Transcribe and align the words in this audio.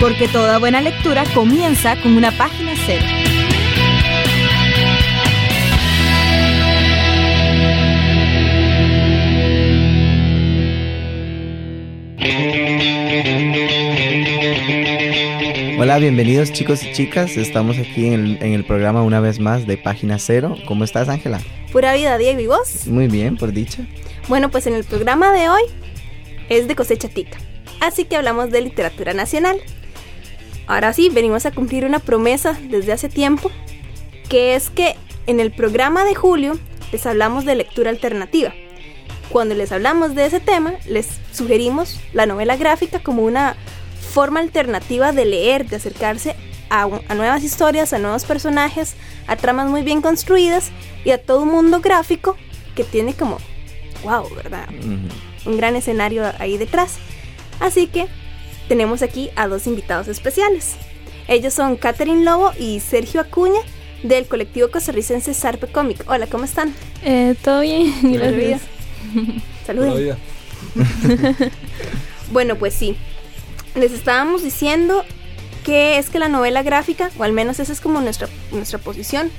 Porque 0.00 0.28
toda 0.28 0.58
buena 0.58 0.80
lectura 0.80 1.24
comienza 1.34 2.00
con 2.00 2.16
una 2.16 2.30
página 2.30 2.72
cero. 2.86 3.04
Hola, 15.80 15.98
bienvenidos 15.98 16.52
chicos 16.52 16.84
y 16.84 16.92
chicas. 16.92 17.36
Estamos 17.36 17.76
aquí 17.78 18.06
en 18.06 18.40
el, 18.40 18.64
programa 18.64 19.02
una 19.02 19.18
vez 19.18 19.40
más 19.40 19.66
de 19.66 19.78
Página 19.78 20.20
Cero. 20.20 20.54
¿Cómo 20.66 20.84
estás, 20.84 21.08
Ángela? 21.08 21.40
Pura 21.72 21.92
vida, 21.94 22.18
Diego, 22.18 22.38
¿y 22.38 22.46
vos? 22.46 22.86
Muy 22.86 23.08
bien, 23.08 23.36
por 23.36 23.52
dicha. 23.52 23.84
Bueno, 24.28 24.48
pues 24.48 24.68
en 24.68 24.74
el 24.74 24.84
programa 24.84 25.32
de 25.32 25.48
hoy 25.48 25.62
es 26.48 26.68
de 26.68 26.76
cosecha 26.76 27.08
tica. 27.08 27.38
Así 27.80 28.04
que 28.04 28.16
hablamos 28.16 28.52
de 28.52 28.60
literatura 28.60 29.12
nacional. 29.12 29.60
Ahora 30.68 30.92
sí, 30.92 31.08
venimos 31.08 31.46
a 31.46 31.50
cumplir 31.50 31.86
una 31.86 31.98
promesa 31.98 32.56
desde 32.68 32.92
hace 32.92 33.08
tiempo, 33.08 33.50
que 34.28 34.54
es 34.54 34.68
que 34.68 34.96
en 35.26 35.40
el 35.40 35.50
programa 35.50 36.04
de 36.04 36.14
julio 36.14 36.58
les 36.92 37.06
hablamos 37.06 37.46
de 37.46 37.54
lectura 37.54 37.88
alternativa. 37.88 38.52
Cuando 39.30 39.54
les 39.54 39.72
hablamos 39.72 40.14
de 40.14 40.26
ese 40.26 40.40
tema, 40.40 40.74
les 40.86 41.08
sugerimos 41.32 41.98
la 42.12 42.26
novela 42.26 42.58
gráfica 42.58 42.98
como 42.98 43.24
una 43.24 43.56
forma 44.12 44.40
alternativa 44.40 45.12
de 45.12 45.24
leer, 45.24 45.66
de 45.66 45.76
acercarse 45.76 46.36
a, 46.68 46.86
nuevas 47.14 47.44
historias, 47.44 47.94
a 47.94 47.98
nuevos 47.98 48.26
personajes, 48.26 48.94
a 49.26 49.36
tramas 49.36 49.70
muy 49.70 49.80
bien 49.82 50.02
construidas 50.02 50.70
y 51.02 51.12
a 51.12 51.22
todo 51.22 51.42
un 51.42 51.48
mundo 51.48 51.80
gráfico 51.80 52.36
que 52.74 52.84
tiene 52.84 53.14
como, 53.14 53.38
wow, 54.02 54.28
¿verdad? 54.34 54.68
Un 55.46 55.56
gran 55.56 55.76
escenario 55.76 56.30
ahí 56.38 56.58
detrás. 56.58 56.98
Así 57.58 57.86
que 57.86 58.06
tenemos 58.68 59.02
aquí 59.02 59.30
a 59.34 59.48
dos 59.48 59.66
invitados 59.66 60.08
especiales. 60.08 60.76
Ellos 61.26 61.54
son 61.54 61.76
Catherine 61.76 62.24
Lobo 62.24 62.52
y 62.58 62.80
Sergio 62.80 63.20
Acuña 63.20 63.60
del 64.02 64.26
colectivo 64.26 64.70
costarricense 64.70 65.34
Sarpe 65.34 65.66
Comic. 65.66 66.04
Hola, 66.08 66.26
¿cómo 66.26 66.44
están? 66.44 66.74
Eh, 67.02 67.34
todo 67.42 67.60
bien, 67.60 67.92
gracias. 68.02 68.62
Saludos. 69.66 70.16
bueno, 72.32 72.56
pues 72.56 72.74
sí, 72.74 72.96
les 73.74 73.92
estábamos 73.92 74.42
diciendo 74.42 75.04
que 75.64 75.98
es 75.98 76.10
que 76.10 76.18
la 76.18 76.28
novela 76.28 76.62
gráfica, 76.62 77.10
o 77.18 77.24
al 77.24 77.32
menos 77.32 77.58
esa 77.60 77.72
es 77.72 77.80
como 77.80 78.00
nuestra, 78.00 78.28
nuestra 78.52 78.78
posición, 78.78 79.30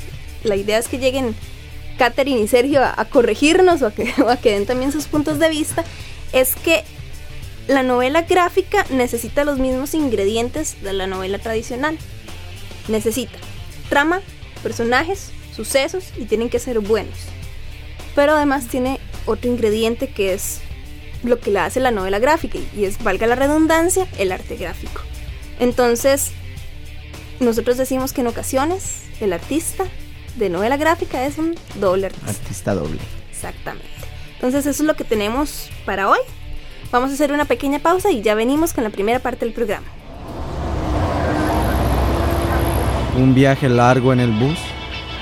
la 0.44 0.56
idea 0.56 0.78
es 0.78 0.88
que 0.88 1.00
lleguen 1.00 1.36
Catherine 1.98 2.40
y 2.40 2.48
Sergio 2.48 2.84
a, 2.84 3.06
corregirnos 3.06 3.82
o 3.82 3.88
a, 3.88 3.92
que, 3.92 4.14
o 4.24 4.30
a 4.30 4.38
que 4.38 4.52
den 4.52 4.66
también 4.66 4.92
sus 4.92 5.06
puntos 5.06 5.40
de 5.40 5.50
vista, 5.50 5.84
es 6.32 6.56
que 6.56 6.84
la 7.70 7.84
novela 7.84 8.24
gráfica 8.24 8.84
necesita 8.90 9.46
los 9.46 9.60
mismos 9.60 9.94
ingredientes 9.94 10.82
de 10.82 10.92
la 10.92 11.06
novela 11.06 11.38
tradicional. 11.38 12.00
Necesita 12.88 13.38
trama, 13.90 14.22
personajes, 14.64 15.30
sucesos 15.56 16.06
y 16.18 16.26
tienen 16.26 16.50
que 16.50 16.58
ser 16.58 16.80
buenos. 16.80 17.16
Pero 18.16 18.34
además 18.34 18.68
tiene 18.68 19.00
otro 19.28 19.52
ingrediente 19.52 20.12
que 20.12 20.34
es 20.34 20.62
lo 21.24 21.40
que 21.40 21.52
le 21.52 21.60
hace 21.60 21.80
la 21.80 21.92
novela 21.92 22.18
gráfica 22.18 22.58
y 22.76 22.86
es, 22.86 23.04
valga 23.04 23.28
la 23.28 23.36
redundancia, 23.36 24.08
el 24.18 24.32
arte 24.32 24.56
gráfico. 24.56 25.02
Entonces, 25.60 26.32
nosotros 27.40 27.78
decimos 27.78 28.14
que 28.14 28.22
en 28.22 28.28
ocasiones 28.28 29.04
el 29.22 29.32
artista 29.32 29.86
de 30.38 30.50
novela 30.50 30.78
gráfica 30.78 31.24
es 31.24 31.38
un 31.38 31.56
doble 31.76 32.08
artista. 32.08 32.32
Artista 32.32 32.74
doble. 32.74 33.00
Exactamente. 33.30 33.88
Entonces, 34.34 34.66
eso 34.66 34.82
es 34.82 34.88
lo 34.88 34.96
que 34.96 35.04
tenemos 35.04 35.70
para 35.86 36.10
hoy. 36.10 36.20
Vamos 36.92 37.12
a 37.12 37.14
hacer 37.14 37.32
una 37.32 37.46
pequeña 37.46 37.78
pausa 37.78 38.10
y 38.12 38.22
ya 38.22 38.34
venimos 38.34 38.74
con 38.74 38.84
la 38.84 38.90
primera 38.90 39.20
parte 39.20 39.46
del 39.46 39.54
programa. 39.54 39.86
Un 43.16 43.36
viaje 43.36 43.70
largo 43.70 44.12
en 44.12 44.20
el 44.20 44.32
bus. 44.32 44.58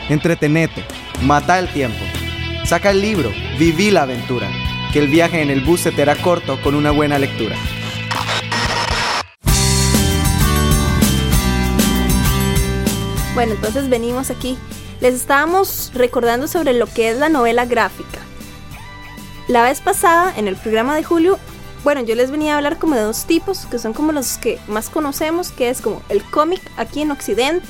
Entretenete, 0.08 0.86
mata 1.24 1.60
el 1.60 1.68
tiempo. 1.68 2.00
Saca 2.64 2.92
el 2.92 3.02
libro, 3.02 3.32
viví 3.60 3.92
la 3.92 4.04
aventura 4.04 4.48
que 4.94 5.00
el 5.00 5.10
viaje 5.10 5.42
en 5.42 5.50
el 5.50 5.62
bus 5.62 5.82
se 5.82 5.92
te 5.92 6.04
hará 6.04 6.16
corto 6.16 6.62
con 6.62 6.74
una 6.74 6.92
buena 6.92 7.20
lectura. 7.20 7.56
Bueno, 13.34 13.54
entonces 13.54 13.90
venimos 13.90 14.32
aquí. 14.32 14.58
Les 15.02 15.14
estábamos 15.14 15.92
recordando 15.94 16.48
sobre 16.48 16.74
lo 16.74 16.88
que 16.88 17.10
es 17.10 17.18
la 17.18 17.28
novela 17.28 17.66
gráfica. 17.66 18.20
La 19.48 19.64
vez 19.64 19.82
pasada, 19.82 20.34
en 20.38 20.48
el 20.48 20.56
programa 20.56 20.96
de 20.96 21.04
julio, 21.04 21.38
bueno, 21.88 22.02
yo 22.02 22.16
les 22.16 22.32
venía 22.32 22.54
a 22.54 22.58
hablar 22.58 22.80
como 22.80 22.96
de 22.96 23.02
dos 23.02 23.24
tipos, 23.24 23.66
que 23.66 23.80
son 23.80 23.94
como 23.94 24.12
los 24.12 24.38
que 24.38 24.60
más 24.68 24.90
conocemos, 24.90 25.52
que 25.52 25.70
es 25.70 25.80
como 25.80 26.02
el 26.10 26.22
cómic 26.22 26.60
aquí 26.76 27.00
en 27.02 27.12
Occidente, 27.12 27.66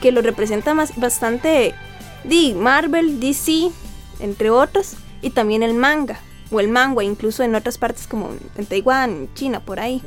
que 0.00 0.10
lo 0.10 0.20
representa 0.20 0.74
más, 0.74 0.96
bastante 0.96 1.72
de 2.24 2.54
Marvel, 2.56 3.20
DC, 3.20 3.70
entre 4.18 4.50
otros, 4.50 4.94
y 5.20 5.30
también 5.30 5.62
el 5.62 5.74
manga, 5.74 6.18
o 6.50 6.58
el 6.58 6.66
manga, 6.66 7.04
incluso 7.04 7.44
en 7.44 7.54
otras 7.54 7.78
partes 7.78 8.08
como 8.08 8.30
en 8.56 8.66
Taiwán, 8.66 9.28
China, 9.34 9.60
por 9.60 9.78
ahí. 9.78 10.02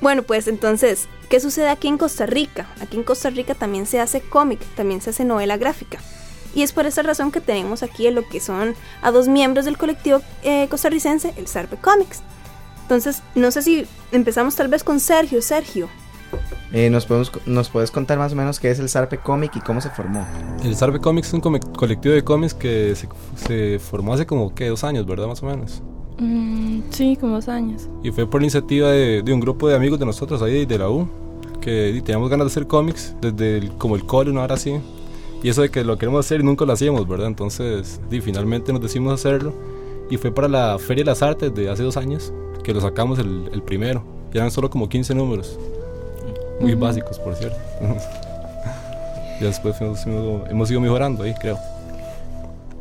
Bueno, 0.00 0.24
pues 0.24 0.48
entonces, 0.48 1.06
¿qué 1.28 1.38
sucede 1.38 1.68
aquí 1.68 1.86
en 1.86 1.96
Costa 1.96 2.26
Rica? 2.26 2.66
Aquí 2.80 2.96
en 2.96 3.04
Costa 3.04 3.30
Rica 3.30 3.54
también 3.54 3.86
se 3.86 4.00
hace 4.00 4.20
cómic, 4.20 4.58
también 4.74 5.00
se 5.00 5.10
hace 5.10 5.24
novela 5.24 5.56
gráfica. 5.56 6.00
Y 6.56 6.62
es 6.62 6.72
por 6.72 6.86
esa 6.86 7.02
razón 7.02 7.30
que 7.30 7.42
tenemos 7.42 7.82
aquí 7.82 8.10
lo 8.10 8.26
que 8.26 8.40
son 8.40 8.74
a 9.02 9.12
dos 9.12 9.28
miembros 9.28 9.66
del 9.66 9.76
colectivo 9.76 10.22
eh, 10.42 10.66
costarricense, 10.68 11.34
el 11.36 11.46
Sarpe 11.46 11.76
Comics. 11.76 12.22
Entonces, 12.82 13.22
no 13.34 13.50
sé 13.50 13.60
si 13.60 13.86
empezamos 14.10 14.56
tal 14.56 14.68
vez 14.68 14.82
con 14.82 14.98
Sergio. 14.98 15.42
Sergio, 15.42 15.88
eh, 16.72 16.88
¿nos, 16.88 17.04
podemos, 17.04 17.30
¿Nos 17.44 17.68
puedes 17.68 17.90
contar 17.90 18.18
más 18.18 18.32
o 18.32 18.36
menos 18.36 18.58
qué 18.58 18.70
es 18.70 18.78
el 18.78 18.88
Sarpe 18.88 19.18
Comic 19.18 19.54
y 19.56 19.60
cómo 19.60 19.82
se 19.82 19.90
formó? 19.90 20.26
El 20.64 20.74
Sarpe 20.74 20.98
Comics 20.98 21.28
es 21.28 21.34
un 21.34 21.40
colectivo 21.40 22.14
de 22.14 22.24
cómics 22.24 22.54
que 22.54 22.94
se, 22.94 23.78
formó 23.78 24.14
hace 24.14 24.24
como 24.24 24.54
¿qué? 24.54 24.68
dos 24.68 24.82
años, 24.82 25.04
¿verdad? 25.06 25.26
Más 25.26 25.42
o 25.42 25.46
menos. 25.46 25.82
Mm, 26.18 26.80
sí, 26.88 27.16
como 27.20 27.34
dos 27.34 27.48
años. 27.48 27.88
Y 28.02 28.10
fue 28.12 28.26
por 28.28 28.40
iniciativa 28.40 28.90
de, 28.90 29.22
un 29.30 29.40
grupo 29.40 29.68
de 29.68 29.76
amigos 29.76 29.98
de 29.98 30.06
nosotros 30.06 30.40
ahí 30.40 30.64
de 30.64 30.78
la 30.78 30.88
U, 30.88 31.06
que 31.60 32.00
teníamos 32.02 32.30
ganas 32.30 32.46
de 32.46 32.50
hacer 32.50 32.66
cómics 32.66 33.14
desde 33.20 33.68
como 33.76 33.94
el 33.94 34.06
cole, 34.06 34.30
una 34.30 34.42
hora 34.42 34.54
así. 34.54 34.80
Y 35.42 35.48
eso 35.48 35.62
de 35.62 35.70
que 35.70 35.84
lo 35.84 35.98
queremos 35.98 36.24
hacer 36.24 36.40
y 36.40 36.44
nunca 36.44 36.64
lo 36.64 36.72
hacíamos, 36.72 37.06
¿verdad? 37.06 37.28
Entonces, 37.28 38.00
y 38.10 38.20
finalmente 38.20 38.72
nos 38.72 38.80
decidimos 38.82 39.14
hacerlo. 39.14 39.52
Y 40.10 40.16
fue 40.16 40.32
para 40.32 40.48
la 40.48 40.78
Feria 40.78 41.04
de 41.04 41.10
las 41.10 41.22
Artes 41.22 41.54
de 41.54 41.68
hace 41.68 41.82
dos 41.82 41.96
años 41.96 42.32
que 42.62 42.72
lo 42.72 42.80
sacamos 42.80 43.18
el, 43.18 43.48
el 43.52 43.62
primero. 43.62 44.02
Y 44.32 44.38
eran 44.38 44.50
solo 44.50 44.70
como 44.70 44.88
15 44.88 45.14
números 45.14 45.58
muy 46.60 46.74
básicos, 46.74 47.18
por 47.18 47.34
cierto. 47.34 47.58
y 49.40 49.44
después 49.44 49.76
hemos, 49.80 50.70
ido 50.70 50.80
mejorando 50.80 51.24
ahí, 51.24 51.34
creo. 51.34 51.58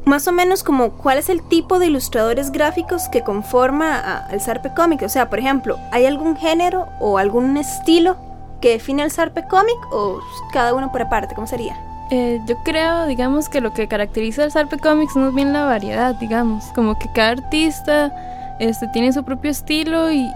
Más 0.05 0.27
o 0.27 0.31
menos 0.31 0.63
como 0.63 0.91
cuál 0.91 1.17
es 1.17 1.29
el 1.29 1.41
tipo 1.47 1.79
de 1.79 1.87
ilustradores 1.87 2.51
gráficos 2.51 3.09
que 3.09 3.23
conforma 3.23 4.19
al 4.19 4.40
Sarpe 4.40 4.72
Comic. 4.75 5.02
O 5.02 5.09
sea, 5.09 5.29
por 5.29 5.40
ejemplo, 5.40 5.78
¿hay 5.91 6.05
algún 6.05 6.37
género 6.37 6.87
o 6.99 7.17
algún 7.17 7.57
estilo 7.57 8.16
que 8.61 8.69
define 8.69 9.03
el 9.03 9.11
Sarpe 9.11 9.47
Comic 9.47 9.78
o 9.91 10.19
cada 10.53 10.73
uno 10.75 10.91
por 10.91 11.02
aparte? 11.02 11.34
¿Cómo 11.34 11.47
sería? 11.47 11.75
Eh, 12.11 12.40
yo 12.46 12.55
creo, 12.63 13.07
digamos, 13.07 13.49
que 13.49 13.61
lo 13.61 13.73
que 13.73 13.87
caracteriza 13.87 14.43
al 14.43 14.52
Sarpe 14.52 14.78
Comics 14.78 15.16
no 15.16 15.29
es 15.29 15.35
bien 15.35 15.53
la 15.53 15.66
variedad, 15.66 16.16
digamos. 16.16 16.66
Como 16.75 16.97
que 16.99 17.09
cada 17.13 17.31
artista 17.31 18.11
este, 18.59 18.87
tiene 18.90 19.11
su 19.11 19.23
propio 19.23 19.52
estilo 19.52 20.11
y 20.11 20.29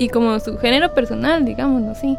y 0.00 0.08
como 0.08 0.40
su 0.40 0.56
género 0.56 0.94
personal, 0.94 1.44
digámoslo 1.44 1.90
así. 1.90 2.16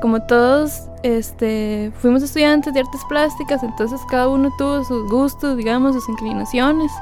Como 0.00 0.22
todos 0.22 0.88
este, 1.02 1.90
fuimos 1.98 2.22
estudiantes 2.22 2.72
de 2.72 2.80
artes 2.80 3.00
plásticas, 3.08 3.62
entonces 3.64 4.00
cada 4.08 4.28
uno 4.28 4.52
tuvo 4.56 4.84
sus 4.84 5.10
gustos, 5.10 5.56
digamos, 5.56 5.94
sus 5.94 6.08
inclinaciones. 6.08 6.92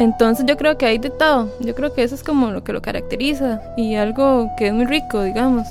Entonces 0.00 0.44
yo 0.46 0.56
creo 0.58 0.76
que 0.76 0.84
hay 0.84 0.98
de 0.98 1.08
todo, 1.08 1.48
yo 1.60 1.74
creo 1.74 1.94
que 1.94 2.04
eso 2.04 2.14
es 2.14 2.22
como 2.22 2.50
lo 2.50 2.62
que 2.62 2.74
lo 2.74 2.82
caracteriza 2.82 3.62
y 3.76 3.96
algo 3.96 4.50
que 4.58 4.68
es 4.68 4.74
muy 4.74 4.84
rico, 4.84 5.22
digamos. 5.22 5.66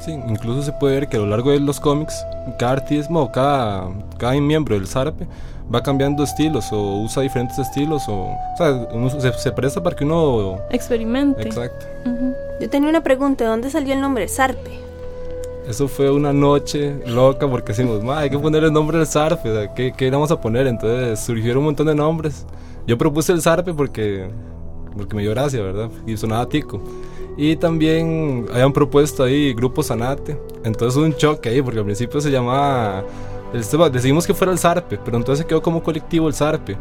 Sí, 0.00 0.12
incluso 0.12 0.62
se 0.62 0.72
puede 0.72 0.94
ver 0.94 1.08
que 1.08 1.16
a 1.16 1.20
lo 1.20 1.26
largo 1.26 1.50
de 1.50 1.60
los 1.60 1.78
cómics, 1.78 2.24
cada 2.58 2.72
artista 2.72 3.12
o 3.12 3.30
cada, 3.30 3.88
cada 4.18 4.32
miembro 4.34 4.74
del 4.74 4.86
SARPE 4.86 5.26
va 5.72 5.82
cambiando 5.82 6.24
estilos 6.24 6.72
o 6.72 7.02
usa 7.02 7.22
diferentes 7.22 7.58
estilos 7.58 8.08
o, 8.08 8.30
o 8.32 9.20
sea, 9.20 9.32
se, 9.32 9.52
presta 9.52 9.82
para 9.82 9.94
que 9.94 10.04
uno 10.04 10.58
experimente. 10.70 11.42
Exacto. 11.42 11.86
Yo 12.60 12.68
tenía 12.68 12.88
una 12.88 13.02
pregunta, 13.02 13.44
¿de 13.44 13.50
dónde 13.50 13.70
salió 13.70 13.94
el 13.94 14.00
nombre 14.00 14.26
Sarpe? 14.26 14.90
eso 15.68 15.86
fue 15.86 16.10
una 16.10 16.32
noche 16.32 16.96
loca 17.06 17.48
porque 17.48 17.68
decimos, 17.68 18.02
"Ma, 18.02 18.20
hay 18.20 18.30
que 18.30 18.38
poner 18.38 18.64
el 18.64 18.72
nombre 18.72 18.98
del 18.98 19.06
o 19.06 19.10
sea, 19.10 19.74
¿qué, 19.74 19.92
¿qué 19.96 20.06
le 20.06 20.10
vamos 20.10 20.30
a 20.32 20.40
poner? 20.40 20.66
Entonces 20.66 21.20
surgieron 21.20 21.58
un 21.58 21.66
montón 21.66 21.86
de 21.86 21.94
nombres. 21.94 22.44
Yo 22.86 22.98
propuse 22.98 23.32
el 23.32 23.40
zarpe 23.40 23.72
porque, 23.72 24.28
porque 24.96 25.14
me 25.14 25.22
dio 25.22 25.30
gracia, 25.30 25.62
¿verdad? 25.62 25.88
Y 26.06 26.16
sonaba 26.16 26.48
tico. 26.48 26.82
Y 27.42 27.56
también 27.56 28.44
habían 28.52 28.70
propuesto 28.70 29.24
ahí 29.24 29.54
Grupo 29.54 29.82
Sanate. 29.82 30.38
Entonces 30.62 31.02
un 31.02 31.14
choque 31.14 31.48
ahí, 31.48 31.62
porque 31.62 31.78
al 31.78 31.86
principio 31.86 32.20
se 32.20 32.30
llamaba. 32.30 33.02
Decidimos 33.90 34.26
que 34.26 34.34
fuera 34.34 34.52
el 34.52 34.58
Zarpe, 34.58 34.98
pero 35.02 35.16
entonces 35.16 35.42
se 35.42 35.48
quedó 35.48 35.62
como 35.62 35.82
colectivo 35.82 36.28
el 36.28 36.34
Zarpe. 36.34 36.76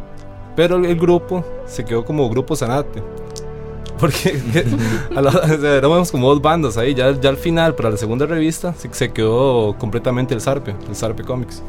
Pero 0.58 0.76
el, 0.76 1.00
grupo 1.00 1.46
se 1.66 1.86
quedó 1.86 2.04
como 2.04 2.30
Grupo 2.30 2.58
Sanate. 2.58 3.02
Porque 4.00 4.38
a 5.16 5.22
la- 5.22 5.30
o 5.30 5.48
sea, 5.62 5.76
éramos 5.76 6.12
como 6.12 6.28
dos 6.28 6.42
bandas 6.42 6.76
ahí. 6.76 6.94
Ya, 6.94 7.18
ya 7.18 7.30
al 7.30 7.38
final, 7.38 7.74
para 7.74 7.92
la 7.92 7.98
segunda 7.98 8.26
revista, 8.26 8.74
se, 8.74 8.94
se 8.94 9.14
quedó 9.14 9.78
completamente 9.78 10.34
el 10.34 10.42
Zarpe, 10.42 10.76
el 10.90 10.96
Zarpe 10.96 11.24
Comics. 11.24 11.64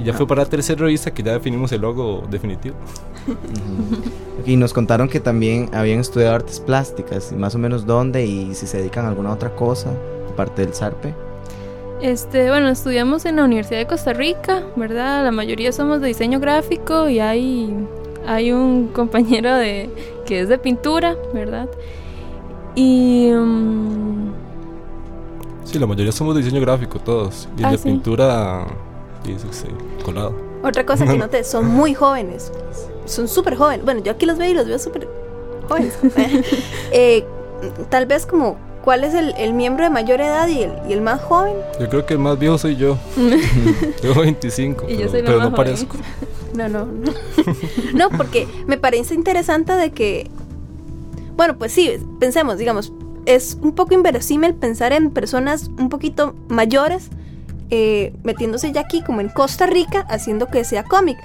Y 0.00 0.02
ya 0.02 0.14
fue 0.14 0.26
para 0.26 0.42
la 0.42 0.48
tercera 0.48 0.80
revista 0.80 1.14
que 1.14 1.22
ya 1.22 1.32
definimos 1.34 1.70
el 1.70 1.82
logo 1.82 2.24
definitivo. 2.28 2.74
Y 4.46 4.56
nos 4.56 4.74
contaron 4.74 5.08
que 5.08 5.20
también 5.20 5.70
habían 5.72 6.00
estudiado 6.00 6.34
artes 6.34 6.60
plásticas, 6.60 7.32
y 7.32 7.36
más 7.36 7.54
o 7.54 7.58
menos 7.58 7.86
dónde 7.86 8.26
y 8.26 8.54
si 8.54 8.66
se 8.66 8.76
dedican 8.78 9.06
a 9.06 9.08
alguna 9.08 9.32
otra 9.32 9.54
cosa, 9.54 9.90
aparte 10.30 10.66
del 10.66 10.74
zarpe. 10.74 11.14
Este, 12.02 12.48
bueno, 12.50 12.68
estudiamos 12.68 13.24
en 13.24 13.36
la 13.36 13.44
Universidad 13.44 13.78
de 13.78 13.86
Costa 13.86 14.12
Rica, 14.12 14.62
¿verdad? 14.76 15.24
La 15.24 15.30
mayoría 15.30 15.72
somos 15.72 16.00
de 16.02 16.08
diseño 16.08 16.40
gráfico 16.40 17.08
y 17.08 17.20
hay, 17.20 17.74
hay 18.26 18.52
un 18.52 18.88
compañero 18.88 19.54
de, 19.54 19.88
que 20.26 20.40
es 20.40 20.48
de 20.50 20.58
pintura, 20.58 21.16
¿verdad? 21.32 21.68
Y... 22.74 23.30
mm, 23.32 24.32
Sí, 25.64 25.78
la 25.78 25.86
mayoría 25.86 26.12
somos 26.12 26.34
de 26.34 26.42
diseño 26.42 26.60
gráfico, 26.60 26.98
todos. 26.98 27.48
Y 27.56 27.62
Ah, 27.64 27.70
de 27.70 27.78
sí. 27.78 27.84
pintura, 27.84 28.66
sí, 29.24 29.66
colado. 30.04 30.34
Otra 30.62 30.84
cosa 30.84 31.06
que 31.06 31.16
noté, 31.18 31.42
son 31.44 31.66
muy 31.66 31.94
jóvenes. 31.94 32.52
Son 33.06 33.28
súper 33.28 33.56
jóvenes. 33.56 33.84
Bueno, 33.84 34.02
yo 34.02 34.12
aquí 34.12 34.26
los 34.26 34.38
veo 34.38 34.50
y 34.50 34.54
los 34.54 34.66
veo 34.66 34.78
súper 34.78 35.08
jóvenes. 35.68 35.94
Eh, 36.92 37.24
tal 37.88 38.06
vez 38.06 38.26
como, 38.26 38.56
¿cuál 38.84 39.04
es 39.04 39.14
el, 39.14 39.34
el 39.38 39.52
miembro 39.54 39.84
de 39.84 39.90
mayor 39.90 40.20
edad 40.20 40.46
y 40.48 40.62
el, 40.62 40.72
y 40.88 40.92
el 40.92 41.00
más 41.00 41.20
joven? 41.22 41.54
Yo 41.80 41.88
creo 41.88 42.06
que 42.06 42.14
el 42.14 42.20
más 42.20 42.38
viejo 42.38 42.58
soy 42.58 42.76
yo. 42.76 42.96
Tengo 44.00 44.20
25, 44.20 44.86
Y 44.88 44.92
yo 44.92 44.96
pero, 44.98 45.10
soy 45.10 45.22
la 45.22 45.26
pero 45.26 45.38
no 45.38 45.44
joven. 45.50 45.56
parezco. 45.56 45.96
No, 46.54 46.68
no, 46.68 46.84
no. 46.86 47.12
no, 47.94 48.10
porque 48.16 48.46
me 48.66 48.76
parece 48.76 49.14
interesante 49.14 49.72
de 49.72 49.90
que, 49.90 50.30
bueno, 51.36 51.56
pues 51.58 51.72
sí, 51.72 51.90
pensemos, 52.20 52.58
digamos, 52.58 52.92
es 53.26 53.58
un 53.60 53.74
poco 53.74 53.94
inverosímil 53.94 54.54
pensar 54.54 54.92
en 54.92 55.10
personas 55.10 55.68
un 55.78 55.88
poquito 55.88 56.34
mayores 56.48 57.08
eh, 57.70 58.12
metiéndose 58.22 58.70
ya 58.70 58.82
aquí 58.82 59.02
como 59.02 59.20
en 59.20 59.30
Costa 59.30 59.66
Rica 59.66 60.06
haciendo 60.08 60.46
que 60.46 60.62
sea 60.64 60.84
cómic. 60.84 61.18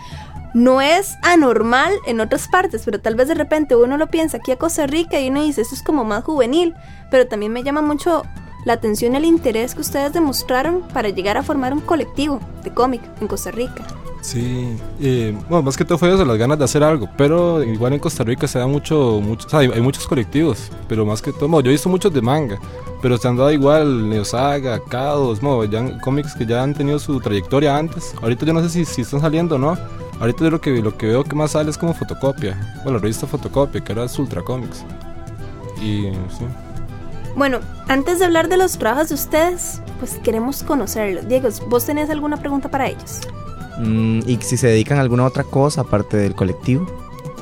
No 0.53 0.81
es 0.81 1.15
anormal 1.21 1.93
en 2.07 2.21
otras 2.21 2.47
partes, 2.47 2.81
pero 2.83 2.99
tal 2.99 3.15
vez 3.15 3.27
de 3.27 3.35
repente 3.35 3.75
uno 3.75 3.97
lo 3.97 4.07
piensa 4.07 4.37
aquí 4.37 4.51
a 4.51 4.57
Costa 4.57 4.87
Rica 4.87 5.19
y 5.19 5.29
uno 5.29 5.43
dice, 5.43 5.61
esto 5.61 5.75
es 5.75 5.83
como 5.83 6.03
más 6.05 6.23
juvenil, 6.23 6.73
pero 7.11 7.27
también 7.27 7.51
me 7.51 7.63
llama 7.63 7.81
mucho 7.81 8.23
la 8.65 8.73
atención 8.73 9.13
y 9.13 9.17
el 9.17 9.25
interés 9.25 9.75
que 9.75 9.81
ustedes 9.81 10.13
demostraron 10.13 10.81
para 10.93 11.09
llegar 11.09 11.37
a 11.37 11.43
formar 11.43 11.73
un 11.73 11.81
colectivo 11.81 12.39
de 12.63 12.73
cómic 12.73 13.01
en 13.21 13.27
Costa 13.27 13.51
Rica. 13.51 13.85
Sí, 14.21 14.75
eh, 14.99 15.37
bueno, 15.47 15.63
más 15.63 15.77
que 15.77 15.85
todo 15.85 15.97
fue 15.97 16.13
eso, 16.13 16.25
las 16.25 16.37
ganas 16.37 16.57
de 16.59 16.65
hacer 16.65 16.83
algo. 16.83 17.07
Pero 17.17 17.63
igual 17.63 17.93
en 17.93 17.99
Costa 17.99 18.23
Rica 18.23 18.47
se 18.47 18.59
da 18.59 18.67
mucho, 18.67 19.21
hay, 19.53 19.81
muchos 19.81 20.07
colectivos, 20.07 20.71
pero 20.87 21.05
más 21.05 21.21
que 21.21 21.31
todo, 21.31 21.61
yo 21.61 21.69
he 21.69 21.73
visto 21.73 21.87
muchos 21.87 22.13
de 22.13 22.21
manga, 22.21 22.59
pero 23.01 23.17
se 23.17 23.27
han 23.27 23.37
dado 23.37 23.51
igual 23.51 24.09
Neosaga, 24.09 24.81
Kados, 24.89 25.39
bueno, 25.39 25.63
ya, 25.63 25.99
cómics 26.01 26.35
que 26.35 26.45
ya 26.45 26.63
han 26.63 26.73
tenido 26.73 26.99
su 26.99 27.19
trayectoria 27.21 27.77
antes. 27.77 28.13
Ahorita 28.21 28.45
yo 28.45 28.53
no 28.53 28.61
sé 28.61 28.69
si, 28.69 28.85
si 28.85 29.01
están 29.01 29.21
saliendo 29.21 29.55
o 29.55 29.59
no. 29.59 29.77
Ahorita 30.19 30.43
yo 30.43 30.51
lo 30.51 30.61
que, 30.61 30.81
lo 30.81 30.97
que 30.97 31.07
veo 31.07 31.23
que 31.23 31.35
más 31.35 31.51
sale 31.51 31.69
es 31.69 31.77
como 31.77 31.93
fotocopia. 31.93 32.57
Bueno, 32.83 32.97
la 32.97 32.99
revista 32.99 33.25
Fotocopia, 33.25 33.81
que 33.81 33.93
ahora 33.93 34.05
es 34.05 34.19
Ultra 34.19 34.41
Comics. 34.41 34.83
Y 35.81 36.11
sí. 36.37 36.45
Bueno, 37.35 37.59
antes 37.87 38.19
de 38.19 38.25
hablar 38.25 38.49
de 38.49 38.57
los 38.57 38.77
trabajos 38.77 39.09
de 39.09 39.15
ustedes, 39.15 39.81
pues 39.99 40.19
queremos 40.23 40.63
conocerlos. 40.63 41.27
Diego, 41.27 41.47
¿vos 41.67 41.85
tenés 41.85 42.09
alguna 42.09 42.37
pregunta 42.37 42.69
para 42.69 42.87
ellos? 42.89 43.21
Mm, 43.79 44.19
y 44.27 44.37
si 44.41 44.57
se 44.57 44.67
dedican 44.67 44.97
a 44.97 45.01
alguna 45.01 45.25
otra 45.25 45.45
cosa 45.45 45.81
aparte 45.81 46.17
del 46.17 46.35
colectivo. 46.35 46.85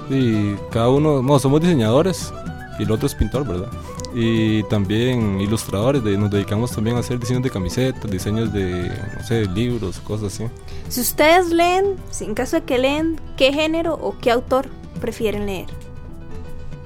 Y 0.10 0.54
cada 0.72 0.90
uno, 0.90 1.16
bueno, 1.24 1.40
somos 1.40 1.62
diseñadores 1.62 2.32
y 2.78 2.84
el 2.84 2.92
otro 2.92 3.08
es 3.08 3.16
pintor, 3.16 3.46
¿verdad? 3.46 3.70
Y 4.16 4.64
también 4.64 5.40
ilustradores, 5.42 6.04
de- 6.04 6.18
nos 6.18 6.32
dedicamos 6.32 6.72
también 6.72 6.96
a 6.96 7.00
hacer 7.00 7.20
diseños 7.20 7.44
de 7.44 7.50
camisetas, 7.50 8.10
diseños 8.10 8.52
de, 8.54 8.90
no 9.18 9.24
sé, 9.24 9.46
libros, 9.46 10.00
cosas 10.00 10.34
así. 10.34 10.46
Si 10.90 11.02
ustedes 11.02 11.50
leen, 11.50 11.96
si 12.10 12.24
en 12.26 12.34
caso 12.34 12.56
de 12.58 12.64
que 12.64 12.78
leen, 12.78 13.20
¿qué 13.36 13.52
género 13.54 13.94
o 13.94 14.18
qué 14.20 14.32
autor 14.32 14.68
prefieren 15.02 15.46
leer? 15.46 15.68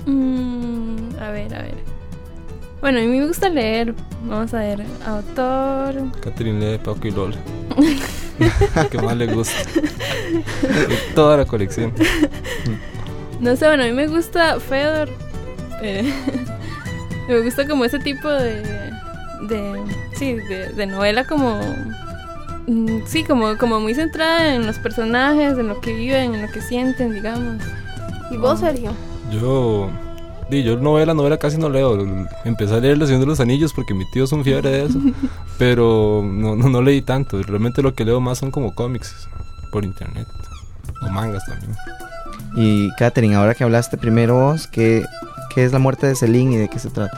mm, 0.06 1.16
a 1.22 1.30
ver, 1.32 1.54
a 1.56 1.62
ver. 1.62 1.76
Bueno, 2.82 2.98
a 2.98 3.02
mí 3.02 3.08
me 3.08 3.28
gusta 3.28 3.48
leer. 3.50 3.94
Vamos 4.26 4.54
a 4.56 4.60
ver. 4.60 4.84
Autor. 5.06 6.12
Catherine 6.22 6.60
lee 6.72 6.78
Paco 6.80 7.08
y 7.08 7.12
Lola. 7.12 7.38
que 8.92 8.98
más 8.98 9.16
le 9.16 9.28
gusta. 9.34 9.56
De 10.64 10.98
toda 11.14 11.38
la 11.38 11.46
colección. 11.46 11.94
No 13.40 13.56
sé, 13.56 13.68
bueno, 13.68 13.84
a 13.84 13.86
mí 13.88 13.94
me 13.94 14.08
gusta 14.08 14.60
Fedor. 14.60 15.10
eh, 15.84 16.12
me 17.36 17.42
gusta 17.42 17.68
como 17.68 17.86
ese 17.86 18.00
tipo 18.00 18.30
de. 18.30 18.62
de 19.48 19.82
sí, 20.14 20.34
de, 20.34 20.70
de 20.70 20.86
novela 20.88 21.24
como. 21.26 21.60
mm, 22.68 23.02
Sí, 23.06 23.24
como, 23.24 23.58
como 23.58 23.80
muy 23.80 23.94
centrada 23.96 24.56
en 24.56 24.66
los 24.68 24.78
personajes, 24.80 25.58
en 25.58 25.68
lo 25.68 25.82
que 25.82 25.94
viven, 25.94 26.36
en 26.36 26.42
lo 26.44 26.52
que 26.52 26.62
sienten, 26.62 27.14
digamos. 27.14 27.64
¿Y 28.32 28.38
vos, 28.38 28.62
Ah. 28.64 28.68
Sergio? 28.68 28.92
Yo, 29.32 29.90
di, 30.50 30.64
yo 30.64 30.78
novela, 30.78 31.14
novela 31.14 31.38
casi 31.38 31.58
no 31.58 31.70
leo. 31.70 31.98
Empecé 32.46 32.76
a 32.76 32.80
leer 32.80 32.98
La 32.98 33.06
Señor 33.06 33.22
de 33.22 33.28
los 33.28 33.40
Anillos 33.40 33.72
porque 33.74 33.94
mi 33.94 34.10
tío 34.12 34.24
es 34.26 34.32
un 34.32 34.44
fiebre 34.44 34.70
de 34.70 34.86
eso. 34.86 35.00
pero 35.58 36.22
no, 36.24 36.56
no, 36.56 36.70
no 36.70 36.82
leí 36.82 37.02
tanto. 37.02 37.42
Realmente 37.42 37.82
lo 37.82 37.94
que 37.94 38.06
leo 38.06 38.20
más 38.20 38.40
son 38.40 38.52
como 38.52 38.74
cómics 38.76 39.14
por 39.72 39.84
internet. 39.86 40.28
O 41.06 41.10
mangas 41.10 41.46
también. 41.46 41.74
Y 42.56 42.90
Katherine, 42.98 43.36
ahora 43.36 43.56
que 43.56 43.64
hablaste 43.64 43.98
primero 43.98 44.36
vos, 44.36 44.68
¿qué, 44.68 45.04
qué 45.54 45.66
es 45.66 45.72
la 45.72 45.80
muerte 45.80 46.08
de 46.08 46.16
Celine 46.16 46.54
y 46.56 46.58
de 46.58 46.68
qué 46.70 46.80
se 46.80 46.90
trata? 46.90 47.18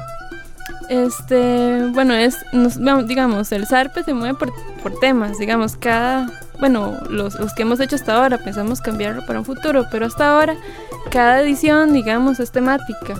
Este, 0.89 1.87
bueno, 1.93 2.13
es, 2.13 2.37
nos- 2.51 2.77
digamos, 3.07 3.51
el 3.51 3.65
zarpe 3.67 4.03
se 4.03 4.13
mueve 4.13 4.35
por, 4.37 4.51
por 4.81 4.99
temas, 4.99 5.37
digamos, 5.37 5.75
cada, 5.77 6.29
bueno, 6.59 6.93
los, 7.09 7.39
los 7.39 7.53
que 7.53 7.61
hemos 7.63 7.79
hecho 7.79 7.95
hasta 7.95 8.15
ahora, 8.15 8.37
pensamos 8.37 8.81
cambiarlo 8.81 9.25
para 9.25 9.39
un 9.39 9.45
futuro, 9.45 9.85
pero 9.91 10.05
hasta 10.05 10.31
ahora, 10.35 10.55
cada 11.09 11.41
edición, 11.41 11.93
digamos, 11.93 12.39
es 12.39 12.51
temática. 12.51 13.15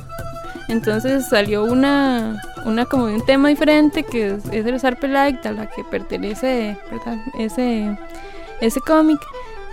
Entonces 0.70 1.28
salió 1.30 1.64
una, 1.64 2.42
una 2.66 2.86
como 2.86 3.06
un 3.06 3.26
tema 3.26 3.50
diferente 3.50 4.04
que 4.04 4.36
es, 4.36 4.46
es 4.52 4.66
el 4.66 4.80
zarpe 4.80 5.08
light 5.08 5.46
a 5.46 5.52
la 5.52 5.68
que 5.68 5.84
pertenece, 5.84 6.78
¿verdad? 6.92 7.18
Ese, 7.38 7.98
ese 8.62 8.80
cómic. 8.82 9.20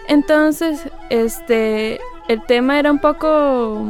Entonces, 0.09 0.81
este, 1.11 2.01
el 2.29 2.43
tema 2.47 2.79
era 2.79 2.91
un 2.91 2.99
poco 2.99 3.85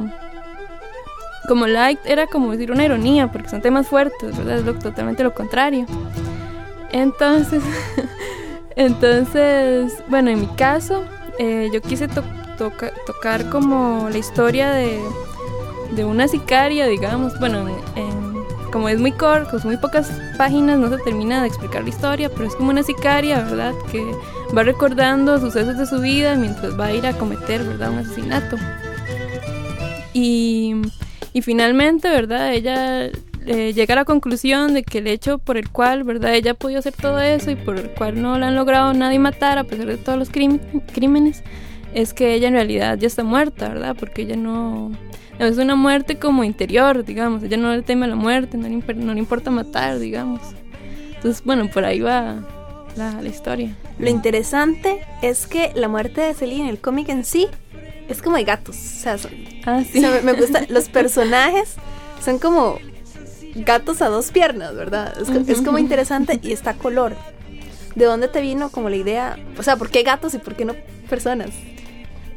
como 1.51 1.67
light 1.67 1.99
era 2.05 2.29
como 2.29 2.53
decir 2.53 2.71
una 2.71 2.85
ironía, 2.85 3.33
porque 3.33 3.49
son 3.49 3.61
temas 3.61 3.89
fuertes, 3.89 4.39
¿verdad? 4.39 4.59
Es 4.61 4.65
lo, 4.65 4.75
totalmente 4.75 5.25
lo 5.25 5.35
contrario. 5.35 5.85
Entonces, 6.93 7.61
entonces, 8.77 9.93
bueno, 10.09 10.31
en 10.31 10.41
mi 10.43 10.47
caso, 10.47 11.03
eh, 11.41 11.69
yo 11.73 11.81
quise 11.83 12.07
to- 12.07 12.23
toca- 12.57 12.93
tocar 13.05 13.51
como 13.51 14.09
la 14.13 14.19
historia 14.19 14.71
de, 14.71 15.01
de 15.97 16.05
una 16.05 16.29
sicaria, 16.29 16.87
digamos, 16.87 17.37
bueno, 17.41 17.67
en- 17.97 18.71
como 18.71 18.89
es 18.89 19.01
muy 19.01 19.11
corto, 19.11 19.59
son 19.59 19.73
muy 19.73 19.77
pocas 19.79 20.09
páginas, 20.39 20.79
no 20.79 20.89
se 20.89 20.99
termina 21.03 21.41
de 21.43 21.49
explicar 21.49 21.83
la 21.83 21.89
historia, 21.89 22.29
pero 22.31 22.45
es 22.47 22.55
como 22.55 22.71
una 22.71 22.85
sicaria, 22.85 23.41
¿verdad? 23.41 23.75
Que 23.91 24.09
va 24.57 24.63
recordando 24.63 25.41
sucesos 25.41 25.77
de 25.77 25.87
su 25.87 25.99
vida 26.01 26.37
mientras 26.37 26.79
va 26.79 26.85
a 26.87 26.93
ir 26.93 27.05
a 27.09 27.13
cometer, 27.15 27.65
¿verdad? 27.65 27.91
Un 27.91 27.99
asesinato. 27.99 28.57
Y, 30.13 30.77
y 31.33 31.43
finalmente, 31.43 32.09
¿verdad? 32.09 32.53
Ella 32.53 33.11
eh, 33.47 33.73
llega 33.73 33.95
a 33.95 33.97
la 33.97 34.05
conclusión 34.05 34.75
de 34.75 34.83
que 34.83 34.99
el 34.99 35.07
hecho 35.07 35.39
por 35.39 35.57
el 35.57 35.71
cual, 35.71 36.05
¿verdad? 36.05 36.35
Ella 36.35 36.55
podido 36.55 36.81
hacer 36.81 36.93
todo 36.93 37.21
eso 37.21 37.51
y 37.51 37.57
por 37.57 37.79
el 37.79 37.91
cual 37.91 38.21
no 38.21 38.39
la 38.39 38.49
han 38.49 38.57
logrado 38.57 38.93
nadie 38.93 39.19
matar 39.19 39.59
a 39.59 39.65
pesar 39.65 39.87
de 39.87 39.97
todos 39.97 40.19
los 40.19 40.31
crímenes, 40.31 41.43
es 41.95 42.13
que 42.13 42.35
ella 42.35 42.49
en 42.49 42.55
realidad 42.55 42.99
ya 42.99 43.07
está 43.07 43.25
muerta, 43.25 43.69
¿verdad? 43.69 43.97
Porque 43.99 44.23
ella 44.23 44.37
no... 44.37 44.93
es 45.39 45.57
una 45.59 45.75
muerte 45.75 46.19
como 46.19 46.45
interior, 46.45 47.05
digamos. 47.05 47.43
Ella 47.43 47.57
no 47.57 47.75
le 47.75 47.83
teme 47.83 48.07
a 48.07 48.09
la 48.09 48.17
muerte, 48.17 48.59
no 48.59 48.69
le, 48.69 49.19
importa 49.19 49.51
matar, 49.51 49.99
digamos. 49.99 50.41
Entonces, 51.15 51.43
bueno, 51.45 51.69
por 51.69 51.85
ahí 51.85 52.01
va 52.01 52.47
la, 52.97 53.23
la 53.23 53.29
historia. 53.29 53.75
Lo 53.99 54.09
interesante 54.09 55.01
es 55.23 55.47
que 55.47 55.73
la 55.75 55.89
muerte 55.89 56.21
de 56.21 56.35
Celine, 56.35 56.69
el 56.69 56.81
cómic 56.81 57.09
en 57.09 57.25
sí, 57.25 57.49
es 58.11 58.21
como 58.23 58.37
de 58.37 58.45
gatos. 58.45 58.77
O 58.77 59.01
sea, 59.03 59.17
son- 59.19 59.33
Ah, 59.65 59.81
o 59.83 59.85
sí. 59.93 60.01
sea, 60.01 60.11
me, 60.11 60.21
me 60.23 60.33
gusta. 60.35 60.63
Los 60.69 60.89
personajes 60.89 61.75
son 62.25 62.39
como. 62.39 62.79
gatos 63.55 64.01
a 64.03 64.09
dos 64.09 64.31
piernas, 64.31 64.75
¿verdad? 64.77 65.15
Es, 65.21 65.29
co- 65.31 65.43
es 65.53 65.63
como 65.63 65.79
interesante 65.79 66.39
y 66.43 66.53
está 66.53 66.75
color. 66.75 67.15
¿De 67.97 68.05
dónde 68.05 68.29
te 68.29 68.41
vino 68.41 68.71
como 68.71 68.89
la 68.89 68.97
idea? 68.97 69.37
O 69.59 69.63
sea, 69.65 69.77
¿por 69.77 69.91
qué 69.91 70.03
gatos 70.05 70.35
y 70.35 70.39
por 70.39 70.55
qué 70.55 70.65
no 70.65 70.75
personas? 71.09 71.51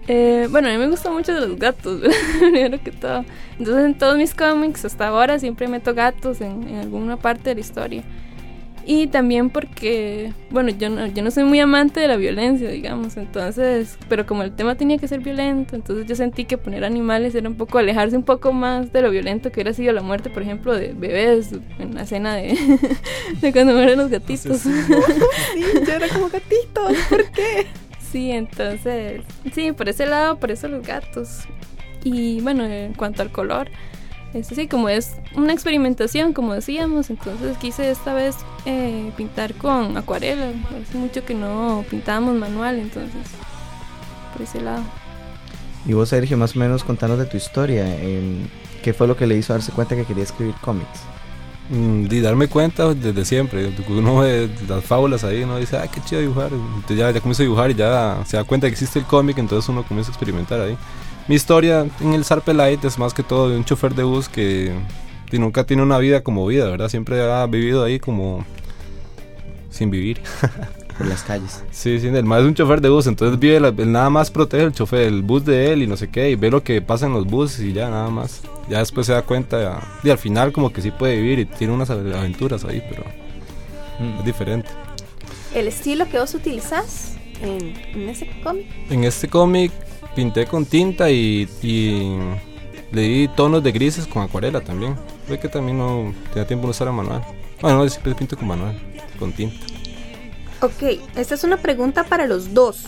Eh, 0.08 0.48
bueno, 0.52 0.68
a 0.68 0.72
mí 0.72 0.78
me 0.78 0.88
gustan 0.90 1.14
mucho 1.14 1.32
los 1.32 1.58
gatos, 1.58 2.02
primero 2.40 2.82
que 2.84 2.92
todo. 2.92 3.24
Entonces 3.60 3.86
en 3.86 3.98
todos 3.98 4.18
mis 4.18 4.34
cómics 4.34 4.84
hasta 4.84 5.08
ahora 5.08 5.40
siempre 5.40 5.68
meto 5.68 5.94
gatos 5.94 6.42
en, 6.42 6.68
en 6.68 6.76
alguna 6.78 7.16
parte 7.18 7.50
de 7.50 7.56
la 7.56 7.62
historia. 7.62 8.04
Y 8.86 9.08
también 9.08 9.50
porque, 9.50 10.34
bueno, 10.50 10.70
yo 10.70 10.90
no, 10.90 11.08
yo 11.08 11.24
no 11.24 11.32
soy 11.32 11.46
muy 11.46 11.60
amante 11.60 12.02
de 12.02 12.08
la 12.08 12.18
violencia, 12.18 12.70
digamos, 12.70 13.16
entonces, 13.16 13.98
pero 14.10 14.26
como 14.26 14.44
el 14.44 14.54
tema 14.54 14.76
tenía 14.76 14.98
que 14.98 15.08
ser 15.08 15.22
violento, 15.22 15.76
entonces 15.76 16.06
yo 16.06 16.16
sentí 16.16 16.44
que 16.44 16.58
poner 16.58 16.84
animales 16.84 17.34
era 17.34 17.48
un 17.48 17.56
poco 17.56 17.78
alejarse 17.78 18.18
un 18.18 18.24
poco 18.24 18.52
más 18.52 18.92
de 18.92 19.02
lo 19.02 19.10
violento 19.10 19.52
que 19.52 19.62
hubiera 19.62 19.74
sido 19.74 19.94
la 19.94 20.02
muerte, 20.02 20.30
por 20.30 20.44
ejemplo, 20.44 20.76
de 20.76 20.94
bebés 20.94 21.52
en 21.80 21.96
la 21.96 22.02
escena 22.02 22.36
de, 22.36 22.58
de 23.42 23.54
cuando 23.54 23.74
mueren 23.74 23.98
los 23.98 24.10
gatitos. 24.10 24.64
Sí, 25.54 25.64
yo 25.86 25.94
era 25.94 26.08
como 26.10 26.30
gatitos, 26.30 26.94
¿por 27.10 27.24
qué? 27.32 27.68
Sí, 28.12 28.32
entonces, 28.32 29.22
sí, 29.54 29.72
por 29.72 29.90
ese 29.90 30.06
lado, 30.06 30.40
por 30.40 30.52
eso 30.52 30.68
los 30.68 30.86
gatos. 30.86 31.42
Y 32.04 32.42
bueno, 32.42 32.66
en 32.66 32.94
cuanto 32.94 33.22
al 33.22 33.32
color, 33.32 33.70
es 34.34 34.48
sí, 34.48 34.68
como 34.68 34.90
es 34.90 35.16
una 35.36 35.54
experimentación, 35.54 36.34
como 36.34 36.54
decíamos, 36.54 37.10
entonces 37.10 37.58
quise 37.58 37.92
esta 37.92 38.14
vez 38.14 38.36
eh, 38.66 39.12
pintar 39.16 39.54
con 39.54 39.96
acuarela. 39.98 40.52
Hace 40.82 40.98
mucho 40.98 41.24
que 41.24 41.36
no 41.36 41.86
pintábamos 41.90 42.36
manual, 42.36 42.80
entonces, 42.80 43.22
por 44.34 44.42
ese 44.42 44.62
lado. 44.62 44.84
Y 45.86 45.94
vos, 45.94 46.10
Sergio, 46.10 46.38
más 46.38 46.56
o 46.56 46.60
menos 46.60 46.84
contanos 46.84 47.20
de 47.20 47.26
tu 47.26 47.38
historia. 47.38 47.84
em, 48.02 48.48
¿Qué 48.82 48.94
fue 48.94 49.08
lo 49.08 49.16
que 49.16 49.28
le 49.28 49.38
hizo 49.38 49.54
darse 49.54 49.72
cuenta 49.72 49.96
que 49.96 50.04
quería 50.04 50.24
escribir 50.24 50.56
cómics? 50.62 51.02
Mm, 51.70 52.08
y 52.12 52.20
darme 52.20 52.48
cuenta 52.48 52.94
desde 52.94 53.24
siempre. 53.24 53.72
Uno 53.88 54.18
ve 54.18 54.50
las 54.68 54.84
fábulas 54.84 55.24
ahí, 55.24 55.44
uno 55.44 55.58
dice, 55.58 55.78
ah, 55.78 55.88
qué 55.88 56.02
chido 56.02 56.22
dibujar. 56.22 56.52
Entonces 56.52 56.98
ya, 56.98 57.12
ya 57.12 57.22
comienza 57.22 57.44
a 57.44 57.46
dibujar 57.46 57.72
y 57.72 57.76
ya 57.76 58.22
se 58.26 58.36
da 58.38 58.44
cuenta 58.44 58.68
que 58.68 58.74
existe 58.74 59.00
el 59.00 59.06
cómic, 59.06 59.38
entonces 59.38 59.70
uno 59.70 59.84
comienza 59.84 60.12
a 60.12 60.14
experimentar 60.14 60.60
ahí. 60.60 60.78
Mi 61.28 61.36
historia 61.36 61.86
en 62.02 62.14
el 62.14 62.26
Sarpe 62.26 62.54
Light 62.54 62.84
es 62.84 62.98
más 62.98 63.14
que 63.14 63.24
todo 63.24 63.50
de 63.50 63.58
un 63.58 63.64
chofer 63.64 63.96
de 63.96 64.04
bus 64.04 64.28
que, 64.28 64.74
nunca 65.32 65.64
tiene 65.64 65.82
una 65.82 65.98
vida 65.98 66.22
como 66.22 66.46
vida, 66.46 66.70
¿verdad? 66.70 66.90
Siempre 66.90 67.20
ha 67.22 67.46
vivido 67.48 67.84
ahí 67.84 68.00
como 68.00 68.46
sin 69.72 69.90
vivir. 69.90 70.22
Por 70.98 71.08
las 71.08 71.24
calles. 71.24 71.64
Sí, 71.72 72.00
sí, 72.00 72.06
el 72.08 72.24
más 72.24 72.42
es 72.42 72.46
un 72.46 72.54
chofer 72.54 72.80
de 72.80 72.90
bus, 72.90 73.08
entonces 73.08 73.40
vive, 73.40 73.60
la- 73.60 73.70
él 73.70 73.92
nada 73.92 74.12
más 74.12 74.30
protege 74.30 74.66
el 74.66 74.74
chofer, 74.74 75.08
el 75.08 75.24
bus 75.24 75.44
de 75.44 75.74
él 75.74 75.82
y 75.82 75.88
no 75.88 75.98
sé 75.98 76.10
qué, 76.10 76.30
y 76.30 76.36
ve 76.36 76.52
lo 76.52 76.64
que 76.64 76.84
pasa 76.84 77.08
en 77.08 77.14
los 77.14 77.26
buses 77.26 77.62
y 77.62 77.74
ya 77.74 77.90
nada 77.90 78.12
más. 78.12 78.42
Ya 78.70 78.78
después 78.78 79.08
se 79.08 79.14
da 79.14 79.24
cuenta, 79.24 79.82
y 80.04 80.10
al 80.12 80.20
final 80.20 80.52
como 80.52 80.72
que 80.72 80.84
sí 80.84 80.92
puede 80.92 81.16
vivir 81.20 81.40
y 81.40 81.46
tiene 81.46 81.74
unas 81.74 81.90
aventuras 81.90 82.64
ahí, 82.64 82.84
pero 82.88 83.04
es 84.20 84.24
diferente. 84.26 84.70
El 85.56 85.68
estilo 85.68 86.08
que 86.08 86.20
vos 86.20 86.36
utilizás 86.36 87.16
en, 87.42 87.76
en 87.96 88.10
ese 88.10 88.30
cómic. 88.44 88.68
En 88.92 89.04
este 89.04 89.28
cómic 89.28 89.72
pinté 90.16 90.46
con 90.46 90.66
tinta 90.66 91.10
y, 91.10 91.48
le 92.92 93.02
di 93.02 93.28
tonos 93.30 93.64
de 93.64 93.72
grises 93.72 94.06
con 94.08 94.22
acuarela 94.22 94.62
también. 94.62 94.96
Ve 95.28 95.40
que 95.40 95.50
también 95.50 95.78
no 95.78 96.14
tenía 96.32 96.48
tiempo 96.48 96.68
de 96.68 96.72
usar 96.72 96.88
a 96.88 96.92
manual. 96.92 97.24
Bueno, 97.62 97.78
no, 97.78 97.90
siempre 97.90 98.14
pinto 98.14 98.38
con 98.38 98.48
manual, 98.48 98.78
con 99.18 99.32
tinta. 99.32 99.66
Ok, 100.62 101.00
esta 101.16 101.36
es 101.36 101.44
una 101.44 101.58
pregunta 101.58 102.04
para 102.04 102.28
los 102.28 102.54
dos. 102.54 102.86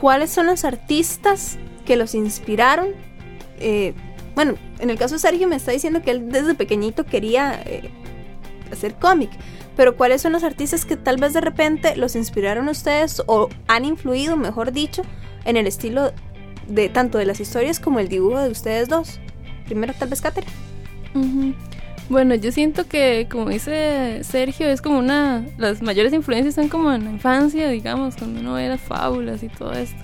¿Cuáles 0.00 0.30
son 0.30 0.46
los 0.46 0.64
artistas 0.64 1.58
que 1.84 1.96
los 1.96 2.14
inspiraron? 2.14 2.88
Eh, 3.58 3.94
bueno, 4.34 4.54
en 4.78 4.90
el 4.90 4.98
caso 4.98 5.14
de 5.14 5.18
Sergio 5.18 5.48
me 5.48 5.56
está 5.56 5.72
diciendo 5.72 6.02
que 6.02 6.10
él 6.10 6.30
desde 6.30 6.54
pequeñito 6.54 7.04
quería 7.04 7.60
eh, 7.64 7.90
hacer 8.70 8.94
cómic, 8.94 9.30
pero 9.76 9.96
¿cuáles 9.96 10.22
son 10.22 10.32
los 10.32 10.44
artistas 10.44 10.84
que 10.84 10.96
tal 10.96 11.16
vez 11.16 11.32
de 11.32 11.40
repente 11.40 11.96
los 11.96 12.14
inspiraron 12.16 12.68
ustedes 12.68 13.22
o 13.26 13.48
han 13.66 13.84
influido, 13.84 14.36
mejor 14.36 14.72
dicho, 14.72 15.02
en 15.46 15.56
el 15.56 15.66
estilo 15.66 16.12
de 16.68 16.88
tanto 16.88 17.18
de 17.18 17.24
las 17.24 17.40
historias 17.40 17.80
como 17.80 18.00
el 18.00 18.08
dibujo 18.08 18.40
de 18.40 18.50
ustedes 18.50 18.88
dos? 18.88 19.20
Primero 19.66 19.94
tal 19.98 20.08
vez 20.08 20.20
Katherine. 20.20 20.52
Ujú. 21.14 21.54
Bueno, 22.08 22.36
yo 22.36 22.52
siento 22.52 22.86
que, 22.86 23.26
como 23.30 23.48
dice 23.48 24.20
Sergio, 24.22 24.68
es 24.68 24.80
como 24.80 24.98
una. 24.98 25.44
Las 25.58 25.82
mayores 25.82 26.12
influencias 26.12 26.54
son 26.54 26.68
como 26.68 26.92
en 26.92 27.04
la 27.04 27.10
infancia, 27.10 27.68
digamos, 27.68 28.16
cuando 28.16 28.40
uno 28.40 28.54
ve 28.54 28.68
las 28.68 28.80
fábulas 28.80 29.42
y 29.42 29.48
todo 29.48 29.72
esto. 29.72 29.96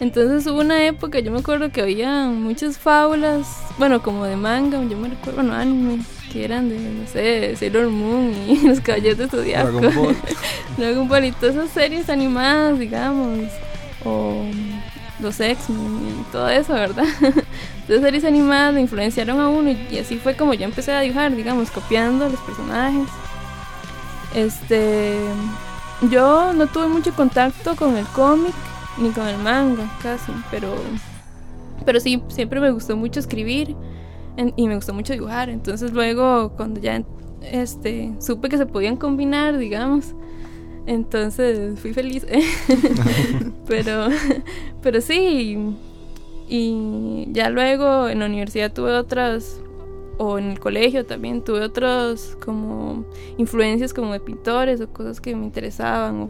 Entonces 0.00 0.46
hubo 0.46 0.60
una 0.60 0.86
época, 0.86 1.18
yo 1.18 1.32
me 1.32 1.40
acuerdo 1.40 1.70
que 1.70 1.80
había 1.80 2.26
muchas 2.26 2.78
fábulas, 2.78 3.48
bueno, 3.78 4.00
como 4.00 4.24
de 4.26 4.36
manga, 4.36 4.80
yo 4.84 4.96
me 4.96 5.08
recuerdo, 5.08 5.42
bueno, 5.42 5.54
anime, 5.54 6.04
que 6.32 6.44
eran 6.44 6.68
de, 6.68 6.78
no 6.78 7.06
sé, 7.08 7.56
Sailor 7.56 7.88
Moon 7.88 8.32
y 8.48 8.60
los 8.68 8.80
caballeros 8.80 9.18
de 9.18 9.28
Zodiaco. 9.28 9.80
Dragon 9.80 9.94
Ball. 9.94 10.16
Dragon 10.76 11.08
Ball 11.08 11.24
y 11.24 11.32
todas 11.32 11.56
esas 11.56 11.70
series 11.70 12.08
animadas, 12.10 12.78
digamos, 12.78 13.38
o 14.04 14.44
los 15.20 15.40
X-Men 15.40 16.20
y 16.20 16.32
todo 16.32 16.48
eso, 16.48 16.72
¿verdad? 16.72 17.04
Entonces 17.20 18.00
series 18.02 18.24
animadas 18.24 18.74
me 18.74 18.80
influenciaron 18.80 19.40
a 19.40 19.48
uno 19.48 19.70
y, 19.70 19.98
así 19.98 20.18
fue 20.18 20.36
como 20.36 20.54
yo 20.54 20.64
empecé 20.64 20.92
a 20.92 21.00
dibujar, 21.00 21.34
digamos, 21.34 21.70
copiando 21.70 22.28
los 22.28 22.40
personajes. 22.40 23.08
Este, 24.34 25.18
yo 26.10 26.52
no 26.52 26.66
tuve 26.66 26.86
mucho 26.86 27.12
contacto 27.14 27.74
con 27.76 27.96
el 27.96 28.06
cómic 28.06 28.54
ni 28.98 29.10
con 29.10 29.26
el 29.26 29.38
manga, 29.38 29.90
casi, 30.02 30.32
pero, 30.50 30.74
pero 31.84 32.00
sí, 32.00 32.22
siempre 32.28 32.60
me 32.60 32.70
gustó 32.70 32.96
mucho 32.96 33.20
escribir 33.20 33.74
y 34.56 34.68
me 34.68 34.74
gustó 34.76 34.92
mucho 34.94 35.12
dibujar. 35.12 35.48
Entonces 35.48 35.92
luego 35.92 36.52
cuando 36.56 36.80
ya 36.80 37.02
este, 37.42 38.12
supe 38.20 38.48
que 38.48 38.58
se 38.58 38.66
podían 38.66 38.96
combinar, 38.96 39.58
digamos, 39.58 40.14
entonces 40.88 41.78
fui 41.80 41.92
feliz. 41.92 42.26
pero, 43.66 44.08
pero 44.82 45.00
sí, 45.00 45.58
y 46.48 47.26
ya 47.32 47.50
luego 47.50 48.08
en 48.08 48.20
la 48.20 48.26
universidad 48.26 48.72
tuve 48.72 48.92
otras, 48.94 49.60
o 50.16 50.38
en 50.38 50.50
el 50.50 50.58
colegio 50.58 51.06
también 51.06 51.42
tuve 51.44 51.60
otras 51.60 52.36
como 52.44 53.04
influencias 53.36 53.94
como 53.94 54.12
de 54.12 54.20
pintores 54.20 54.80
o 54.80 54.88
cosas 54.88 55.20
que 55.20 55.36
me 55.36 55.44
interesaban, 55.44 56.28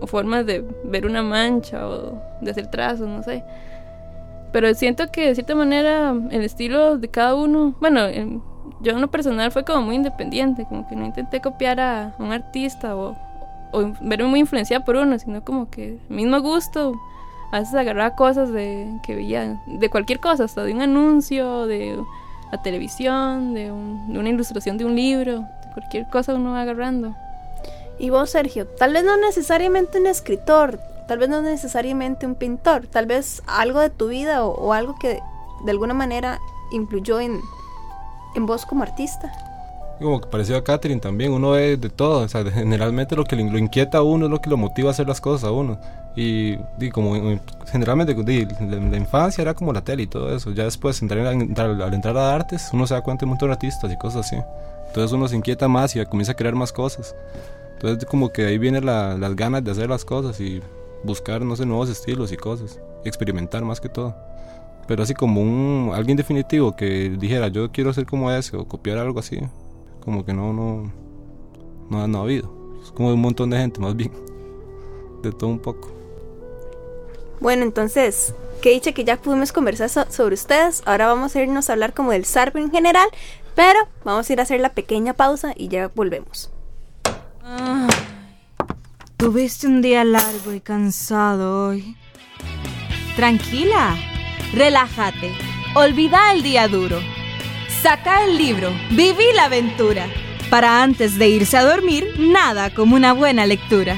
o, 0.00 0.06
formas 0.06 0.46
de 0.46 0.64
ver 0.84 1.06
una 1.06 1.22
mancha 1.22 1.86
o 1.86 2.20
de 2.40 2.50
hacer 2.50 2.70
trazos, 2.70 3.06
no 3.06 3.22
sé. 3.22 3.44
Pero 4.52 4.72
siento 4.74 5.04
que 5.12 5.26
de 5.28 5.34
cierta 5.34 5.54
manera 5.54 6.14
el 6.30 6.42
estilo 6.42 6.96
de 6.96 7.08
cada 7.08 7.34
uno, 7.34 7.76
bueno, 7.80 8.06
en- 8.06 8.42
yo 8.80 8.92
en 8.92 9.00
lo 9.00 9.10
personal 9.10 9.50
fue 9.52 9.64
como 9.64 9.82
muy 9.82 9.96
independiente, 9.96 10.64
como 10.68 10.88
que 10.88 10.96
no 10.96 11.04
intenté 11.04 11.40
copiar 11.40 11.80
a 11.80 12.14
un 12.18 12.32
artista 12.32 12.96
o, 12.96 13.16
o 13.72 13.92
verme 14.00 14.28
muy 14.28 14.40
influenciada 14.40 14.84
por 14.84 14.96
uno, 14.96 15.18
sino 15.18 15.44
como 15.44 15.68
que 15.70 15.98
mismo 16.08 16.40
gusto, 16.40 16.94
a 17.52 17.60
veces 17.60 17.74
agarraba 17.74 18.14
cosas 18.16 18.50
de 18.52 18.88
que 19.02 19.14
veía, 19.14 19.60
de 19.66 19.88
cualquier 19.90 20.20
cosa, 20.20 20.44
hasta 20.44 20.64
de 20.64 20.72
un 20.74 20.82
anuncio, 20.82 21.66
de 21.66 21.98
la 22.52 22.62
televisión, 22.62 23.54
de, 23.54 23.70
un- 23.72 24.16
una 24.16 24.28
ilustración 24.28 24.78
de 24.78 24.84
un 24.84 24.94
libro, 24.96 25.40
de 25.40 25.72
cualquier 25.74 26.08
cosa 26.08 26.34
uno 26.34 26.52
va 26.52 26.62
agarrando. 26.62 27.14
Y 27.98 28.10
vos, 28.10 28.30
Sergio, 28.30 28.66
tal 28.66 28.92
vez 28.92 29.04
no 29.04 29.16
necesariamente 29.16 29.98
un 30.00 30.06
escritor, 30.06 30.78
tal 31.08 31.18
vez 31.18 31.28
no 31.28 31.42
necesariamente 31.42 32.26
un 32.26 32.34
pintor, 32.36 32.86
tal 32.86 33.06
vez 33.06 33.42
algo 33.46 33.80
de 33.80 33.90
tu 33.90 34.08
vida 34.08 34.44
o, 34.44 34.52
o 34.54 34.72
algo 34.72 34.94
que 34.98 35.20
de 35.64 35.70
alguna 35.70 35.94
manera 35.94 36.38
influyó 36.70 37.18
en, 37.18 37.40
en 38.36 38.46
vos 38.46 38.66
como 38.66 38.82
artista. 38.82 39.32
Como 39.98 40.20
que 40.20 40.28
parecido 40.28 40.58
a 40.58 40.62
Catherine 40.64 41.00
también, 41.00 41.32
uno 41.32 41.50
ve 41.50 41.76
de 41.76 41.88
todo, 41.90 42.20
o 42.24 42.28
sea, 42.28 42.44
generalmente 42.50 43.16
lo 43.16 43.24
que 43.24 43.34
lo 43.36 43.58
inquieta 43.58 43.98
a 43.98 44.02
uno 44.02 44.26
es 44.26 44.30
lo 44.30 44.40
que 44.40 44.48
lo 44.48 44.56
motiva 44.56 44.88
a 44.88 44.92
hacer 44.92 45.08
las 45.08 45.20
cosas 45.20 45.48
a 45.48 45.50
uno. 45.52 45.78
Y, 46.14 46.56
di, 46.78 46.90
como 46.90 47.14
eh, 47.16 47.40
generalmente 47.70 48.14
la, 48.14 48.76
la 48.90 48.96
infancia 48.96 49.42
era 49.42 49.54
como 49.54 49.72
la 49.72 49.82
tele 49.82 50.04
y 50.04 50.06
todo 50.06 50.34
eso, 50.34 50.50
ya 50.52 50.64
después 50.64 51.00
entrar, 51.02 51.20
entrar- 51.32 51.80
al 51.82 51.94
entrar 51.94 52.16
a 52.16 52.34
artes 52.34 52.70
uno 52.72 52.86
se 52.86 52.94
da 52.94 53.02
cuenta 53.02 53.20
de 53.20 53.26
un 53.26 53.30
montón 53.30 53.48
de 53.48 53.52
artistas 53.54 53.92
y 53.92 53.96
cosas 53.96 54.26
así. 54.26 54.36
Entonces 54.88 55.12
uno 55.12 55.28
se 55.28 55.36
inquieta 55.36 55.68
más 55.68 55.94
y 55.96 56.04
comienza 56.06 56.32
a 56.32 56.36
crear 56.36 56.54
más 56.54 56.72
cosas. 56.72 57.14
Entonces 57.74 58.04
como 58.08 58.30
que 58.30 58.46
ahí 58.46 58.58
vienen 58.58 58.86
la- 58.86 59.16
las 59.16 59.34
ganas 59.36 59.62
de 59.64 59.70
hacer 59.72 59.88
las 59.90 60.04
cosas 60.04 60.40
y 60.40 60.60
buscar, 61.04 61.42
no 61.42 61.54
sé, 61.56 61.66
nuevos 61.66 61.88
estilos 61.88 62.32
y 62.32 62.36
cosas, 62.36 62.80
y 63.04 63.08
experimentar 63.08 63.64
más 63.64 63.80
que 63.80 63.88
todo. 63.88 64.14
Pero 64.88 65.02
así 65.02 65.14
como 65.14 65.40
un 65.40 65.92
alguien 65.94 66.16
definitivo 66.16 66.74
que 66.74 67.10
dijera 67.10 67.48
yo 67.48 67.70
quiero 67.70 67.92
ser 67.92 68.06
como 68.06 68.30
ese 68.32 68.56
o 68.56 68.66
copiar 68.66 68.98
algo 68.98 69.20
así, 69.20 69.38
como 70.00 70.24
que 70.24 70.32
no, 70.32 70.52
no, 70.52 70.90
no, 71.90 72.06
no 72.08 72.18
ha 72.18 72.22
habido. 72.22 72.50
Es 72.82 72.90
como 72.92 73.12
un 73.12 73.20
montón 73.20 73.50
de 73.50 73.58
gente, 73.58 73.80
más 73.80 73.94
bien. 73.96 74.12
De 75.22 75.32
todo 75.32 75.50
un 75.50 75.58
poco. 75.58 75.90
Bueno, 77.40 77.62
entonces, 77.62 78.34
que 78.62 78.70
dicha 78.70 78.92
que 78.92 79.04
ya 79.04 79.16
pudimos 79.16 79.52
conversar 79.52 79.88
so- 79.88 80.10
sobre 80.10 80.34
ustedes, 80.34 80.82
ahora 80.86 81.06
vamos 81.06 81.34
a 81.36 81.42
irnos 81.42 81.68
a 81.68 81.72
hablar 81.74 81.94
como 81.94 82.10
del 82.12 82.24
SARP 82.24 82.56
en 82.56 82.70
general, 82.70 83.08
pero 83.54 83.78
vamos 84.04 84.28
a 84.28 84.32
ir 84.32 84.40
a 84.40 84.42
hacer 84.44 84.60
la 84.60 84.70
pequeña 84.70 85.14
pausa 85.14 85.52
y 85.56 85.68
ya 85.68 85.88
volvemos. 85.94 86.50
Tuviste 89.16 89.66
un 89.66 89.82
día 89.82 90.04
largo 90.04 90.52
y 90.52 90.60
cansado 90.60 91.68
hoy. 91.68 91.96
Tranquila, 93.16 93.96
relájate, 94.54 95.32
olvida 95.74 96.32
el 96.32 96.42
día 96.42 96.68
duro. 96.68 96.98
Saca 97.82 98.24
el 98.24 98.36
libro, 98.36 98.72
viví 98.90 99.24
la 99.36 99.44
aventura. 99.44 100.06
Para 100.50 100.82
antes 100.82 101.16
de 101.16 101.28
irse 101.28 101.56
a 101.56 101.64
dormir, 101.64 102.12
nada 102.18 102.70
como 102.74 102.96
una 102.96 103.12
buena 103.12 103.46
lectura. 103.46 103.96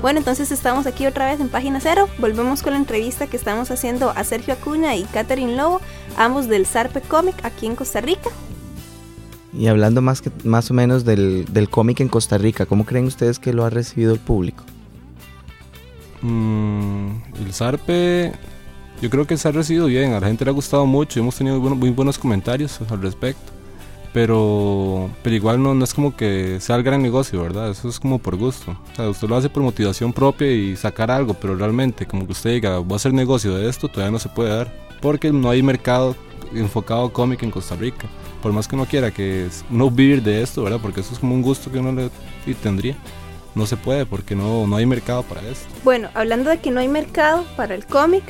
Bueno, 0.00 0.18
entonces 0.18 0.52
estamos 0.52 0.86
aquí 0.86 1.06
otra 1.06 1.26
vez 1.26 1.40
en 1.40 1.48
página 1.48 1.80
cero. 1.80 2.08
Volvemos 2.18 2.62
con 2.62 2.74
la 2.74 2.78
entrevista 2.78 3.26
que 3.26 3.36
estamos 3.36 3.72
haciendo 3.72 4.10
a 4.10 4.22
Sergio 4.22 4.54
Acuña 4.54 4.94
y 4.94 5.02
Catherine 5.02 5.56
Lobo, 5.56 5.80
ambos 6.16 6.46
del 6.46 6.66
Sarpe 6.66 7.00
Comic 7.00 7.44
aquí 7.44 7.66
en 7.66 7.74
Costa 7.74 8.00
Rica. 8.00 8.30
Y 9.56 9.68
hablando 9.68 10.02
más, 10.02 10.20
que, 10.20 10.30
más 10.44 10.70
o 10.70 10.74
menos 10.74 11.04
del, 11.04 11.46
del 11.52 11.68
cómic 11.68 12.00
en 12.00 12.08
Costa 12.08 12.38
Rica, 12.38 12.66
¿cómo 12.66 12.84
creen 12.84 13.06
ustedes 13.06 13.38
que 13.38 13.52
lo 13.52 13.64
ha 13.64 13.70
recibido 13.70 14.12
el 14.12 14.18
público? 14.18 14.64
Mm, 16.22 17.08
el 17.44 17.52
Zarpe, 17.52 18.32
yo 19.00 19.10
creo 19.10 19.26
que 19.26 19.36
se 19.36 19.48
ha 19.48 19.52
recibido 19.52 19.86
bien, 19.86 20.12
a 20.12 20.20
la 20.20 20.26
gente 20.26 20.44
le 20.44 20.50
ha 20.50 20.54
gustado 20.54 20.86
mucho, 20.86 21.20
hemos 21.20 21.36
tenido 21.36 21.60
muy, 21.60 21.76
muy 21.76 21.90
buenos 21.90 22.18
comentarios 22.18 22.80
al 22.88 23.02
respecto. 23.02 23.52
Pero, 24.14 25.10
pero 25.24 25.34
igual 25.34 25.60
no, 25.60 25.74
no 25.74 25.82
es 25.82 25.92
como 25.92 26.16
que 26.16 26.60
sea 26.60 26.76
el 26.76 26.84
gran 26.84 27.02
negocio, 27.02 27.42
¿verdad? 27.42 27.70
Eso 27.70 27.88
es 27.88 27.98
como 27.98 28.20
por 28.20 28.36
gusto. 28.36 28.78
O 28.92 28.94
sea, 28.94 29.08
usted 29.08 29.28
lo 29.28 29.36
hace 29.36 29.48
por 29.50 29.62
motivación 29.64 30.12
propia 30.12 30.52
y 30.52 30.76
sacar 30.76 31.10
algo, 31.10 31.34
pero 31.34 31.56
realmente 31.56 32.06
como 32.06 32.24
que 32.24 32.30
usted 32.30 32.50
diga, 32.50 32.78
voy 32.78 32.92
a 32.92 32.96
hacer 32.96 33.12
negocio 33.12 33.56
de 33.56 33.68
esto, 33.68 33.88
todavía 33.88 34.12
no 34.12 34.20
se 34.20 34.28
puede 34.28 34.50
dar. 34.50 34.72
Porque 35.02 35.32
no 35.32 35.50
hay 35.50 35.64
mercado 35.64 36.14
enfocado 36.52 37.12
cómic 37.12 37.42
en 37.42 37.50
Costa 37.50 37.76
Rica. 37.76 38.08
Por 38.42 38.52
más 38.52 38.68
que 38.68 38.74
uno 38.74 38.86
quiera 38.86 39.10
que 39.10 39.48
uno 39.70 39.90
vivir 39.90 40.22
de 40.22 40.42
esto, 40.42 40.62
¿verdad? 40.62 40.80
Porque 40.80 41.00
eso 41.00 41.12
es 41.12 41.18
como 41.18 41.34
un 41.34 41.42
gusto 41.42 41.70
que 41.70 41.78
uno 41.78 41.92
le 41.92 42.54
tendría. 42.54 42.96
No 43.54 43.66
se 43.66 43.76
puede 43.76 44.04
porque 44.04 44.34
no, 44.34 44.66
no 44.66 44.76
hay 44.76 44.86
mercado 44.86 45.22
para 45.22 45.40
esto. 45.42 45.66
Bueno, 45.84 46.08
hablando 46.14 46.50
de 46.50 46.58
que 46.58 46.70
no 46.70 46.80
hay 46.80 46.88
mercado 46.88 47.44
para 47.56 47.74
el 47.74 47.86
cómic, 47.86 48.24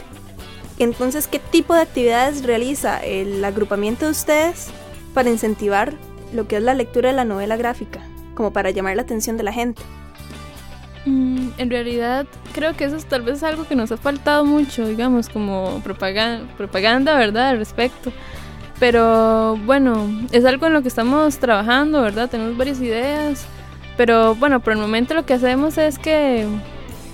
entonces, 0.78 1.28
¿qué 1.28 1.38
tipo 1.38 1.74
de 1.74 1.82
actividades 1.82 2.42
realiza 2.42 2.98
el 3.04 3.44
agrupamiento 3.44 4.06
de 4.06 4.10
ustedes 4.10 4.68
para 5.14 5.30
incentivar 5.30 5.94
lo 6.32 6.48
que 6.48 6.56
es 6.56 6.62
la 6.62 6.74
lectura 6.74 7.10
de 7.10 7.16
la 7.16 7.24
novela 7.24 7.56
gráfica, 7.56 8.00
como 8.34 8.52
para 8.52 8.70
llamar 8.70 8.96
la 8.96 9.02
atención 9.02 9.36
de 9.36 9.44
la 9.44 9.52
gente? 9.52 9.82
Mm, 11.06 11.48
en 11.58 11.70
realidad, 11.70 12.26
creo 12.52 12.74
que 12.74 12.84
eso 12.84 12.96
es 12.96 13.04
tal 13.04 13.22
vez 13.22 13.42
algo 13.42 13.66
que 13.66 13.74
nos 13.74 13.92
ha 13.92 13.96
faltado 13.96 14.44
mucho, 14.44 14.86
digamos, 14.86 15.28
como 15.28 15.80
propaganda, 15.84 16.46
propaganda 16.56 17.16
¿verdad?, 17.16 17.50
al 17.50 17.58
respecto. 17.58 18.12
Pero 18.80 19.56
bueno, 19.64 20.08
es 20.32 20.44
algo 20.44 20.66
en 20.66 20.72
lo 20.72 20.82
que 20.82 20.88
estamos 20.88 21.38
trabajando, 21.38 22.02
¿verdad? 22.02 22.28
Tenemos 22.28 22.56
varias 22.56 22.80
ideas. 22.80 23.46
Pero 23.96 24.34
bueno, 24.34 24.60
por 24.60 24.72
el 24.72 24.78
momento 24.78 25.14
lo 25.14 25.24
que 25.24 25.34
hacemos 25.34 25.78
es 25.78 25.98
que, 25.98 26.46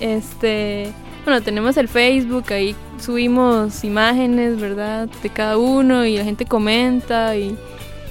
este, 0.00 0.92
bueno, 1.24 1.42
tenemos 1.42 1.76
el 1.76 1.88
Facebook, 1.88 2.52
ahí 2.52 2.74
subimos 2.98 3.84
imágenes, 3.84 4.58
¿verdad? 4.60 5.08
De 5.22 5.28
cada 5.28 5.58
uno 5.58 6.06
y 6.06 6.16
la 6.16 6.24
gente 6.24 6.46
comenta 6.46 7.36
y... 7.36 7.56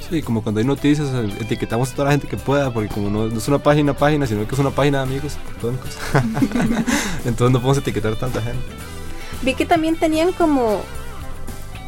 Sí, 0.09 0.23
como 0.23 0.41
cuando 0.41 0.59
hay 0.59 0.65
noticias, 0.65 1.07
etiquetamos 1.39 1.91
a 1.91 1.95
toda 1.95 2.05
la 2.05 2.11
gente 2.11 2.27
que 2.27 2.37
pueda, 2.37 2.73
porque 2.73 2.89
como 2.89 3.09
no, 3.09 3.27
no 3.27 3.37
es 3.37 3.47
una 3.47 3.59
página 3.59 3.93
página, 3.93 4.25
sino 4.25 4.47
que 4.47 4.55
es 4.55 4.59
una 4.59 4.71
página 4.71 4.99
de 4.99 5.03
amigos, 5.03 5.37
entonces 7.25 7.51
no 7.51 7.59
podemos 7.59 7.77
etiquetar 7.77 8.13
a 8.13 8.15
tanta 8.15 8.41
gente. 8.41 8.63
Vi 9.43 9.53
que 9.53 9.65
también 9.65 9.97
tenían 9.97 10.31
como 10.31 10.81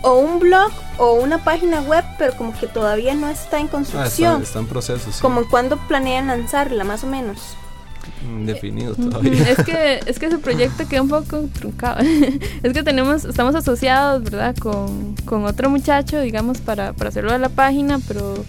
o 0.04 0.16
un 0.16 0.40
blog 0.40 0.72
o 0.98 1.14
una 1.14 1.44
página 1.44 1.82
web, 1.82 2.04
pero 2.18 2.36
como 2.36 2.58
que 2.58 2.68
todavía 2.68 3.14
no 3.16 3.28
está 3.28 3.60
en 3.60 3.68
construcción. 3.68 4.32
Ah, 4.32 4.36
está, 4.36 4.44
está, 4.44 4.60
en 4.60 4.68
proceso, 4.68 5.12
sí. 5.12 5.22
Como 5.22 5.48
cuando 5.50 5.78
planean 5.88 6.28
lanzarla, 6.28 6.84
más 6.84 7.04
o 7.04 7.08
menos. 7.08 7.58
Definido 8.46 8.96
todavía. 8.96 9.50
Es 9.50 9.64
que, 9.64 10.00
es 10.06 10.20
que 10.20 10.28
ese 10.28 10.38
proyecto 10.38 10.88
queda 10.88 11.02
un 11.02 11.10
poco 11.10 11.48
truncado. 11.54 12.00
es 12.64 12.74
que 12.74 12.84
tenemos, 12.84 13.26
estamos 13.26 13.56
asociados, 13.56 14.24
¿verdad? 14.24 14.56
Con, 14.58 15.16
con 15.26 15.46
otro 15.46 15.70
muchacho, 15.70 16.20
digamos, 16.22 16.60
para, 16.60 16.94
para 16.94 17.10
hacerlo 17.10 17.32
de 17.32 17.40
la 17.40 17.50
página, 17.50 18.00
pero 18.08 18.44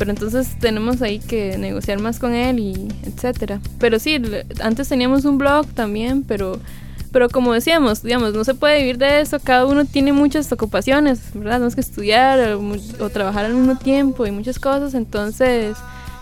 pero 0.00 0.12
entonces 0.12 0.58
tenemos 0.58 1.02
ahí 1.02 1.18
que 1.18 1.58
negociar 1.58 1.98
más 2.00 2.18
con 2.18 2.32
él 2.32 2.58
y 2.58 2.88
etcétera. 3.04 3.60
Pero 3.78 3.98
sí, 3.98 4.18
antes 4.62 4.88
teníamos 4.88 5.26
un 5.26 5.36
blog 5.36 5.66
también, 5.74 6.22
pero 6.22 6.58
pero 7.12 7.28
como 7.28 7.52
decíamos, 7.52 8.02
digamos, 8.02 8.32
no 8.32 8.44
se 8.44 8.54
puede 8.54 8.78
vivir 8.78 8.96
de 8.96 9.20
eso, 9.20 9.38
cada 9.40 9.66
uno 9.66 9.84
tiene 9.84 10.14
muchas 10.14 10.50
ocupaciones, 10.52 11.20
¿verdad? 11.34 11.56
Tenemos 11.56 11.74
que 11.74 11.82
estudiar 11.82 12.52
o, 12.52 12.62
o 13.00 13.10
trabajar 13.10 13.44
al 13.44 13.54
mismo 13.54 13.76
tiempo 13.76 14.24
y 14.26 14.30
muchas 14.30 14.58
cosas, 14.58 14.94
entonces 14.94 15.76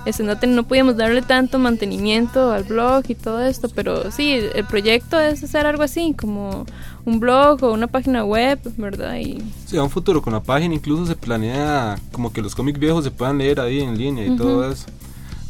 este, 0.08 0.22
no, 0.22 0.34
no 0.34 0.62
podíamos 0.64 0.96
darle 0.96 1.20
tanto 1.20 1.58
mantenimiento 1.58 2.50
al 2.50 2.64
blog 2.64 3.04
y 3.08 3.14
todo 3.14 3.42
esto, 3.42 3.68
pero 3.68 4.10
sí, 4.10 4.40
el 4.54 4.64
proyecto 4.64 5.20
es 5.20 5.44
hacer 5.44 5.66
algo 5.66 5.82
así, 5.82 6.14
como 6.18 6.64
un 7.04 7.20
blog 7.20 7.62
o 7.62 7.72
una 7.72 7.88
página 7.88 8.24
web, 8.24 8.58
¿verdad? 8.78 9.16
Y... 9.16 9.42
Sí, 9.66 9.76
a 9.76 9.82
un 9.82 9.90
futuro 9.90 10.22
con 10.22 10.32
la 10.32 10.42
página 10.42 10.74
incluso 10.74 11.04
se 11.04 11.14
planea 11.14 11.98
como 12.10 12.32
que 12.32 12.40
los 12.40 12.54
cómics 12.54 12.78
viejos 12.78 13.04
se 13.04 13.10
puedan 13.10 13.38
leer 13.38 13.60
ahí 13.60 13.80
en 13.80 13.98
línea 13.98 14.26
y 14.26 14.36
todo 14.36 14.70
eso, 14.70 14.86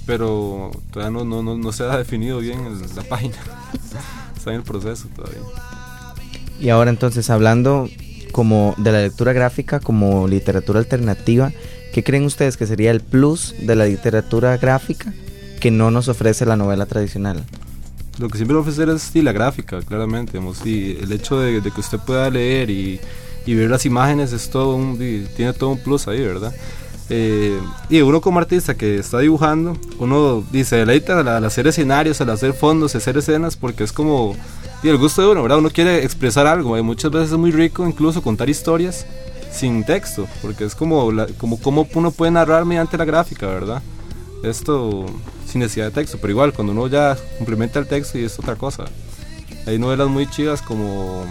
pero 0.07 0.73
todavía 0.91 1.17
no, 1.17 1.25
no, 1.25 1.43
no, 1.43 1.57
no 1.57 1.73
se 1.73 1.85
ha 1.85 1.97
definido 1.97 2.41
bien 2.41 2.59
la 2.97 3.03
página 3.05 3.37
está 4.37 4.51
en 4.51 4.57
el 4.57 4.63
proceso 4.63 5.07
todavía. 5.15 5.41
Y 6.61 6.71
ahora 6.71 6.91
entonces 6.91 7.31
hablando 7.31 7.89
como 8.33 8.75
de 8.79 8.93
la 8.93 9.03
lectura 9.03 9.33
gráfica 9.33 9.79
como 9.79 10.27
literatura 10.27 10.81
alternativa, 10.81 11.53
¿qué 11.99 12.05
creen 12.05 12.27
ustedes 12.27 12.57
que 12.57 12.65
sería 12.65 12.93
el 12.93 13.01
plus 13.01 13.57
de 13.59 13.75
la 13.75 13.85
literatura 13.85 14.57
gráfica 14.57 15.13
que 15.59 15.73
no 15.73 15.91
nos 15.91 16.07
ofrece 16.07 16.47
la 16.47 16.55
novela 16.55 16.87
tradicional? 16.87 17.43
Lo 18.21 18.29
que 18.29 18.39
siempre 18.39 18.57
ofrecer 18.57 18.89
es 18.89 19.03
sí, 19.03 19.21
la 19.21 19.33
gráfica, 19.33 19.83
claramente. 19.83 20.35
Digamos, 20.35 20.59
sí, 20.59 20.97
el 21.03 21.11
hecho 21.11 21.41
de, 21.41 21.61
de, 21.61 21.73
que 21.73 21.81
usted 21.81 21.99
pueda 21.99 22.31
leer 22.31 22.71
y, 22.71 23.01
y, 23.47 23.55
ver 23.57 23.69
las 23.69 23.85
imágenes 23.85 24.33
es 24.33 24.49
todo 24.49 24.77
un, 24.77 24.97
tiene 24.97 25.53
todo 25.55 25.71
un 25.71 25.79
plus 25.79 26.07
ahí, 26.07 26.21
¿verdad? 26.21 26.55
Eh, 27.11 27.59
y 27.91 28.01
uno 28.01 28.21
como 28.21 28.39
artista 28.39 28.77
que 28.77 28.99
está 28.99 29.19
dibujando, 29.19 29.77
uno 29.99 30.45
dice, 30.53 30.77
deleita 30.77 31.19
al, 31.19 31.27
al 31.27 31.45
hacer 31.45 31.67
escenarios, 31.67 32.21
al 32.21 32.31
hacer 32.31 32.53
fondos, 32.53 32.95
hacer 32.95 33.19
escenas, 33.19 33.57
porque 33.57 33.83
es 33.83 33.93
como 33.93 34.37
y 34.85 34.89
el 34.89 34.99
gusto 34.99 35.23
de 35.23 35.33
uno, 35.33 35.43
¿verdad? 35.43 35.59
Uno 35.59 35.71
quiere 35.71 36.05
expresar 36.05 36.47
algo, 36.47 36.79
y 36.79 36.83
muchas 36.83 37.11
veces 37.11 37.33
es 37.33 37.39
muy 37.39 37.51
rico 37.51 37.85
incluso 37.89 38.23
contar 38.23 38.49
historias 38.49 39.05
sin 39.51 39.85
texto, 39.85 40.27
porque 40.43 40.65
es 40.65 40.75
como, 40.75 41.13
la, 41.13 41.27
como, 41.39 41.61
como 41.61 41.87
uno 41.95 42.11
puede 42.11 42.31
narrar 42.31 42.65
mediante 42.65 42.97
la 42.97 43.05
gráfica, 43.05 43.47
¿verdad? 43.47 43.83
Esto 44.43 45.07
sin 45.47 45.61
necesidad 45.61 45.87
de 45.87 45.93
texto, 45.93 46.19
pero 46.21 46.33
igual 46.33 46.53
cuando 46.53 46.73
uno 46.73 46.87
ya 46.87 47.17
complementa 47.39 47.79
el 47.79 47.87
texto 47.87 48.19
y 48.19 48.25
es 48.25 48.39
otra 48.39 48.57
cosa. 48.57 48.85
Hay 49.67 49.79
novelas 49.79 50.09
muy 50.09 50.27
chidas 50.29 50.63
como, 50.63 51.25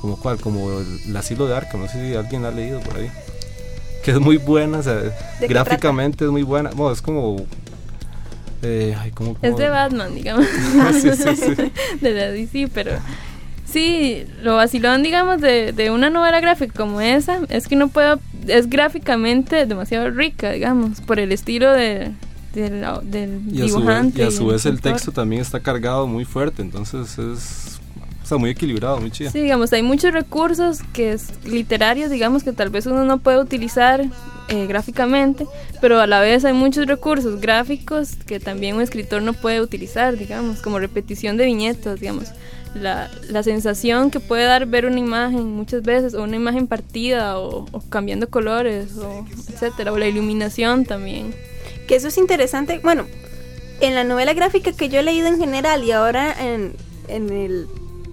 como 0.00 0.16
cuál, 0.16 0.38
como 0.38 0.80
El 0.80 1.16
asilo 1.16 1.46
de 1.46 1.56
Arkham, 1.56 1.82
no 1.82 1.88
sé 1.88 2.08
si 2.08 2.14
alguien 2.14 2.42
la 2.42 2.48
ha 2.48 2.52
leído 2.52 2.80
por 2.80 2.96
ahí 2.96 3.10
que 4.06 4.12
es 4.12 4.20
muy 4.20 4.36
buena, 4.36 4.78
o 4.78 4.82
sea, 4.84 5.02
gráficamente 5.40 6.24
es 6.24 6.30
muy 6.30 6.44
buena. 6.44 6.70
Bueno, 6.70 6.92
es 6.92 7.02
como. 7.02 7.44
Eh, 8.62 8.96
ay, 8.96 9.10
¿cómo, 9.10 9.34
cómo? 9.34 9.40
Es 9.42 9.56
de 9.56 9.68
Batman, 9.68 10.14
digamos. 10.14 10.46
sí, 11.02 11.10
sí, 11.10 11.36
sí. 11.36 11.72
de 12.00 12.10
la 12.12 12.30
DC, 12.30 12.70
pero. 12.72 12.92
Sí, 13.66 14.24
lo 14.42 14.56
vacilón, 14.56 15.02
digamos, 15.02 15.40
de, 15.40 15.72
de 15.72 15.90
una 15.90 16.08
novela 16.08 16.40
gráfica 16.40 16.72
como 16.74 17.00
esa 17.00 17.40
es 17.48 17.66
que 17.68 17.76
no 17.76 17.88
puedo. 17.88 18.20
Es 18.46 18.70
gráficamente 18.70 19.66
demasiado 19.66 20.10
rica, 20.10 20.52
digamos, 20.52 21.00
por 21.00 21.18
el 21.18 21.32
estilo 21.32 21.72
de, 21.72 22.12
del, 22.54 22.86
del 23.02 23.40
y 23.48 23.62
dibujante. 23.62 24.24
A 24.24 24.30
su 24.30 24.30
vez, 24.30 24.32
y 24.32 24.34
a 24.34 24.38
su 24.38 24.46
vez 24.46 24.66
el 24.66 24.80
texto 24.80 25.10
también 25.10 25.42
está 25.42 25.60
cargado 25.60 26.06
muy 26.06 26.24
fuerte, 26.24 26.62
entonces 26.62 27.18
es 27.18 27.80
está 28.26 28.38
muy 28.38 28.50
equilibrado, 28.50 29.00
muy 29.00 29.12
chido. 29.12 29.30
Sí, 29.30 29.40
digamos, 29.40 29.72
hay 29.72 29.82
muchos 29.82 30.12
recursos 30.12 30.80
que 30.92 31.12
es 31.12 31.28
literarios, 31.44 32.10
digamos, 32.10 32.42
que 32.42 32.52
tal 32.52 32.70
vez 32.70 32.86
uno 32.86 33.04
no 33.04 33.18
puede 33.18 33.38
utilizar 33.38 34.04
eh, 34.48 34.66
gráficamente, 34.66 35.46
pero 35.80 36.00
a 36.00 36.08
la 36.08 36.18
vez 36.18 36.44
hay 36.44 36.52
muchos 36.52 36.86
recursos 36.86 37.40
gráficos 37.40 38.16
que 38.26 38.40
también 38.40 38.74
un 38.74 38.82
escritor 38.82 39.22
no 39.22 39.32
puede 39.32 39.60
utilizar, 39.60 40.16
digamos, 40.16 40.60
como 40.60 40.80
repetición 40.80 41.36
de 41.36 41.44
viñetas, 41.44 42.00
digamos. 42.00 42.32
La, 42.80 43.10
la 43.30 43.42
sensación 43.42 44.10
que 44.10 44.20
puede 44.20 44.44
dar 44.44 44.66
ver 44.66 44.86
una 44.86 44.98
imagen 44.98 45.52
muchas 45.52 45.82
veces, 45.82 46.14
o 46.14 46.22
una 46.22 46.36
imagen 46.36 46.66
partida, 46.66 47.38
o, 47.38 47.66
o 47.72 47.80
cambiando 47.88 48.28
colores, 48.28 48.96
o 48.96 49.24
etcétera, 49.48 49.92
o 49.92 49.98
la 49.98 50.06
iluminación 50.06 50.84
también. 50.84 51.34
Que 51.88 51.96
eso 51.96 52.08
es 52.08 52.18
interesante, 52.18 52.78
bueno, 52.82 53.06
en 53.80 53.94
la 53.94 54.04
novela 54.04 54.34
gráfica 54.34 54.72
que 54.72 54.88
yo 54.88 55.00
he 55.00 55.02
leído 55.02 55.28
en 55.28 55.38
general 55.38 55.84
y 55.84 55.92
ahora 55.92 56.34
en, 56.38 56.74
en 57.08 57.30
el 57.30 57.66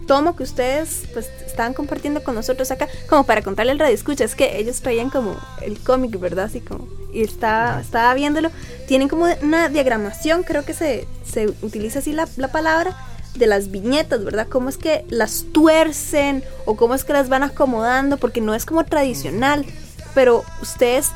tomo 0.08 0.36
que 0.36 0.44
ustedes 0.44 1.04
pues 1.14 1.30
estaban 1.46 1.74
compartiendo 1.74 2.24
con 2.24 2.36
nosotros 2.36 2.70
acá, 2.72 2.88
como 3.10 3.26
para 3.26 3.42
contarle 3.42 3.72
al 3.72 3.80
radio 3.80 3.94
escucha, 3.94 4.24
es 4.26 4.36
que 4.36 4.60
ellos 4.60 4.82
traían 4.82 5.10
como 5.10 5.38
el 5.62 5.80
cómic, 5.80 6.20
¿verdad? 6.20 6.46
Así 6.46 6.60
como, 6.60 6.88
y 7.14 7.22
estaba, 7.22 7.80
estaba 7.80 8.14
viéndolo, 8.14 8.52
tienen 8.88 9.08
como 9.08 9.28
una 9.42 9.70
diagramación, 9.70 10.44
creo 10.44 10.66
que 10.66 10.74
se, 10.74 11.08
se 11.26 11.48
utiliza 11.62 12.00
así 12.00 12.12
la, 12.12 12.28
la 12.38 12.52
palabra, 12.52 12.98
de 13.36 13.48
las 13.48 13.72
viñetas, 13.72 14.24
¿verdad? 14.24 14.48
Cómo 14.50 14.70
es 14.70 14.78
que 14.78 15.06
las 15.10 15.46
tuercen 15.52 16.44
o 16.66 16.76
cómo 16.76 16.94
es 16.96 17.04
que 17.04 17.14
las 17.14 17.30
van 17.30 17.44
acomodando, 17.44 18.18
porque 18.18 18.42
no 18.42 18.54
es 18.54 18.66
como 18.66 18.84
tradicional, 18.86 19.66
pero 20.14 20.44
ustedes 20.62 21.10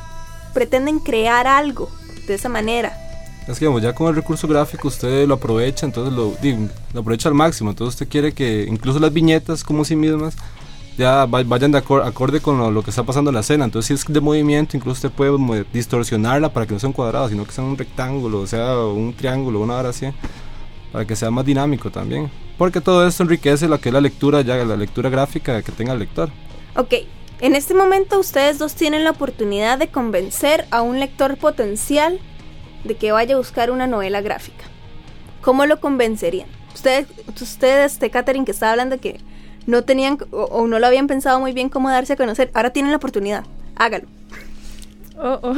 pretenden 0.54 0.98
crear 0.98 1.46
algo 1.46 1.90
de 2.26 2.34
esa 2.34 2.48
manera. 2.48 2.96
Es 3.46 3.58
que 3.58 3.80
ya 3.80 3.94
con 3.94 4.08
el 4.08 4.14
recurso 4.16 4.46
gráfico 4.46 4.88
usted 4.88 5.26
lo 5.26 5.34
aprovecha, 5.34 5.86
entonces 5.86 6.12
lo, 6.12 6.36
lo 6.92 7.00
aprovecha 7.00 7.28
al 7.30 7.34
máximo. 7.34 7.70
Entonces 7.70 7.94
usted 7.94 8.08
quiere 8.08 8.32
que 8.32 8.66
incluso 8.68 8.98
las 8.98 9.12
viñetas 9.12 9.64
como 9.64 9.84
sí 9.86 9.96
mismas 9.96 10.34
ya 10.98 11.24
va- 11.24 11.44
vayan 11.44 11.72
de 11.72 11.82
acor- 11.82 12.04
acorde 12.06 12.40
con 12.40 12.74
lo, 12.74 12.82
que 12.82 12.90
está 12.90 13.04
pasando 13.04 13.30
en 13.30 13.34
la 13.36 13.40
escena. 13.40 13.64
Entonces 13.64 13.86
si 13.86 13.94
es 14.08 14.12
de 14.12 14.20
movimiento, 14.20 14.76
incluso 14.76 15.06
usted 15.06 15.16
puede 15.16 15.64
distorsionarla 15.72 16.52
para 16.52 16.66
que 16.66 16.74
no 16.74 16.80
sea 16.80 16.88
un 16.88 16.92
cuadrado, 16.92 17.28
sino 17.30 17.44
que 17.46 17.52
sea 17.52 17.64
un 17.64 17.78
rectángulo, 17.78 18.40
o 18.40 18.46
sea 18.46 18.76
un 18.80 19.14
triángulo, 19.14 19.60
una 19.60 19.76
hora 19.76 19.90
así, 19.90 20.06
para 20.92 21.04
que 21.04 21.16
sea 21.16 21.30
más 21.30 21.44
dinámico 21.44 21.90
también. 21.90 22.30
Porque 22.56 22.80
todo 22.80 23.06
esto 23.06 23.22
enriquece 23.22 23.68
lo 23.68 23.80
que 23.80 23.88
es 23.88 23.92
la 23.92 24.00
lectura, 24.00 24.40
ya 24.40 24.56
la 24.56 24.76
lectura 24.76 25.10
gráfica 25.10 25.62
que 25.62 25.72
tenga 25.72 25.92
el 25.92 26.00
lector. 26.00 26.30
Ok, 26.76 26.94
en 27.40 27.54
este 27.54 27.74
momento 27.74 28.18
ustedes 28.18 28.58
dos 28.58 28.74
tienen 28.74 29.04
la 29.04 29.10
oportunidad 29.10 29.78
de 29.78 29.88
convencer 29.88 30.66
a 30.70 30.82
un 30.82 30.98
lector 30.98 31.36
potencial 31.36 32.18
de 32.84 32.96
que 32.96 33.12
vaya 33.12 33.34
a 33.34 33.38
buscar 33.38 33.70
una 33.70 33.86
novela 33.86 34.20
gráfica. 34.20 34.64
¿Cómo 35.40 35.66
lo 35.66 35.80
convencerían? 35.80 36.48
Ustedes, 36.74 37.06
ustedes, 37.40 38.00
de 38.00 38.10
Catherine, 38.10 38.44
que 38.44 38.52
estaba 38.52 38.72
hablando 38.72 38.98
que 38.98 39.20
no 39.66 39.82
tenían 39.82 40.18
o, 40.30 40.44
o 40.44 40.66
no 40.66 40.78
lo 40.78 40.86
habían 40.86 41.06
pensado 41.06 41.38
muy 41.40 41.52
bien 41.52 41.68
cómo 41.68 41.90
darse 41.90 42.14
a 42.14 42.16
conocer, 42.16 42.50
ahora 42.54 42.70
tienen 42.70 42.90
la 42.90 42.96
oportunidad. 42.96 43.44
Hágalo. 43.76 44.06
Oh, 45.20 45.40
oh. 45.42 45.54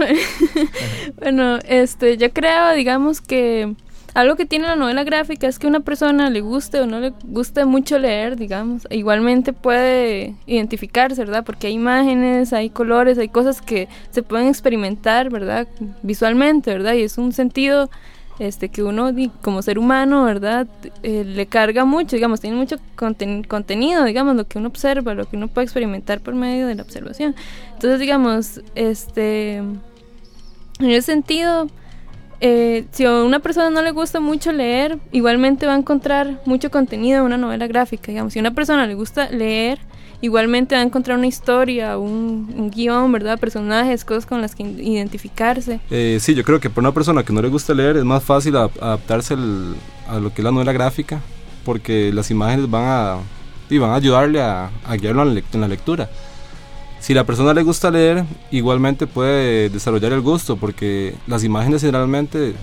bueno, 1.20 1.58
este, 1.66 2.16
yo 2.16 2.32
creo, 2.32 2.72
digamos 2.72 3.20
que 3.20 3.74
algo 4.14 4.36
que 4.36 4.46
tiene 4.46 4.66
la 4.66 4.76
novela 4.76 5.04
gráfica 5.04 5.46
es 5.46 5.58
que 5.58 5.66
una 5.66 5.80
persona 5.80 6.30
le 6.30 6.40
guste 6.40 6.80
o 6.80 6.86
no 6.86 7.00
le 7.00 7.12
guste 7.24 7.64
mucho 7.64 7.98
leer, 7.98 8.36
digamos, 8.36 8.86
igualmente 8.90 9.52
puede 9.52 10.34
identificarse, 10.46 11.20
¿verdad? 11.24 11.44
Porque 11.44 11.68
hay 11.68 11.74
imágenes, 11.74 12.52
hay 12.52 12.70
colores, 12.70 13.18
hay 13.18 13.28
cosas 13.28 13.62
que 13.62 13.88
se 14.10 14.22
pueden 14.22 14.48
experimentar, 14.48 15.30
¿verdad? 15.30 15.68
Visualmente, 16.02 16.72
¿verdad? 16.72 16.94
Y 16.94 17.02
es 17.02 17.18
un 17.18 17.32
sentido 17.32 17.90
este 18.38 18.70
que 18.70 18.82
uno 18.82 19.10
como 19.42 19.60
ser 19.60 19.78
humano, 19.78 20.24
¿verdad? 20.24 20.66
Eh, 21.02 21.24
le 21.24 21.46
carga 21.46 21.84
mucho, 21.84 22.16
digamos, 22.16 22.40
tiene 22.40 22.56
mucho 22.56 22.76
conten- 22.96 23.46
contenido, 23.46 24.04
digamos, 24.04 24.34
lo 24.34 24.46
que 24.46 24.58
uno 24.58 24.68
observa, 24.68 25.12
lo 25.14 25.26
que 25.26 25.36
uno 25.36 25.48
puede 25.48 25.66
experimentar 25.66 26.20
por 26.20 26.34
medio 26.34 26.66
de 26.66 26.74
la 26.74 26.82
observación. 26.82 27.36
Entonces, 27.74 28.00
digamos, 28.00 28.62
este 28.74 29.56
en 30.80 30.90
ese 30.90 31.02
sentido, 31.02 31.68
eh, 32.40 32.86
si 32.90 33.04
a 33.04 33.22
una 33.22 33.38
persona 33.38 33.70
no 33.70 33.82
le 33.82 33.90
gusta 33.90 34.20
mucho 34.20 34.52
leer, 34.52 34.98
igualmente 35.12 35.66
va 35.66 35.74
a 35.74 35.78
encontrar 35.78 36.40
mucho 36.46 36.70
contenido 36.70 37.18
en 37.18 37.24
una 37.24 37.36
novela 37.36 37.66
gráfica. 37.66 38.12
Digamos, 38.12 38.32
si 38.32 38.38
a 38.38 38.42
una 38.42 38.52
persona 38.52 38.86
le 38.86 38.94
gusta 38.94 39.30
leer, 39.30 39.78
igualmente 40.20 40.74
va 40.74 40.80
a 40.80 40.84
encontrar 40.84 41.18
una 41.18 41.26
historia, 41.26 41.98
un, 41.98 42.52
un 42.56 42.70
guion, 42.70 43.10
¿verdad? 43.12 43.38
Personajes, 43.38 44.04
cosas 44.04 44.26
con 44.26 44.40
las 44.40 44.54
que 44.54 44.62
identificarse. 44.62 45.80
Eh, 45.90 46.18
sí, 46.20 46.34
yo 46.34 46.44
creo 46.44 46.60
que 46.60 46.70
para 46.70 46.88
una 46.88 46.94
persona 46.94 47.22
que 47.22 47.32
no 47.32 47.42
le 47.42 47.48
gusta 47.48 47.74
leer 47.74 47.96
es 47.96 48.04
más 48.04 48.22
fácil 48.22 48.56
adaptarse 48.56 49.34
a 50.08 50.18
lo 50.18 50.32
que 50.32 50.40
es 50.40 50.44
la 50.44 50.50
novela 50.50 50.72
gráfica, 50.72 51.20
porque 51.64 52.12
las 52.12 52.30
imágenes 52.30 52.70
van 52.70 52.84
a, 52.86 53.16
y 53.68 53.78
van 53.78 53.90
a 53.90 53.96
ayudarle 53.96 54.40
a, 54.40 54.70
a 54.84 54.96
guiarlo 54.96 55.22
en 55.22 55.60
la 55.60 55.68
lectura. 55.68 56.10
Si 57.00 57.14
la 57.14 57.24
persona 57.24 57.54
le 57.54 57.62
gusta 57.62 57.90
leer, 57.90 58.24
igualmente 58.50 59.06
puede 59.06 59.70
desarrollar 59.70 60.12
el 60.12 60.20
gusto, 60.20 60.56
porque 60.56 61.14
las 61.26 61.44
imágenes 61.44 61.80
generalmente 61.80 62.54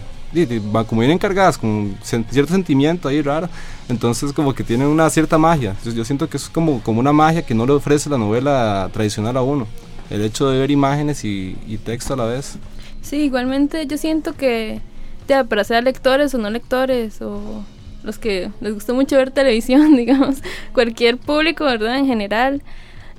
van 0.72 0.86
como 0.86 1.02
vienen 1.02 1.18
cargadas 1.18 1.58
con 1.58 1.98
cierto 2.04 2.52
sentimiento 2.52 3.08
ahí 3.08 3.22
raro, 3.22 3.50
entonces 3.90 4.34
como 4.34 4.54
que 4.54 4.64
tienen 4.64 4.88
una 4.88 5.10
cierta 5.10 5.38
magia. 5.38 5.76
Yo 5.84 6.06
siento 6.06 6.30
que 6.30 6.38
es 6.38 6.50
como, 6.50 6.82
como 6.84 7.00
una 7.00 7.14
magia 7.14 7.42
que 7.42 7.56
no 7.56 7.66
le 7.66 7.74
ofrece 7.74 8.10
la 8.10 8.18
novela 8.18 8.90
tradicional 8.94 9.38
a 9.38 9.42
uno. 9.42 9.68
El 10.10 10.22
hecho 10.22 10.50
de 10.50 10.60
ver 10.60 10.72
imágenes 10.72 11.26
y, 11.26 11.58
y 11.68 11.78
texto 11.78 12.14
a 12.14 12.18
la 12.18 12.26
vez. 12.26 12.58
Sí, 13.02 13.18
igualmente 13.18 13.88
yo 13.88 13.98
siento 13.98 14.34
que 14.34 14.82
ya, 15.28 15.44
para 15.44 15.64
ser 15.64 15.84
lectores 15.84 16.34
o 16.34 16.38
no 16.38 16.50
lectores 16.50 17.22
o 17.22 17.64
los 18.04 18.18
que 18.18 18.50
les 18.62 18.74
gusta 18.74 18.94
mucho 18.94 19.18
ver 19.18 19.32
televisión, 19.32 19.96
digamos, 19.98 20.38
cualquier 20.74 21.18
público, 21.18 21.66
¿verdad? 21.66 21.98
En 21.98 22.08
general, 22.08 22.62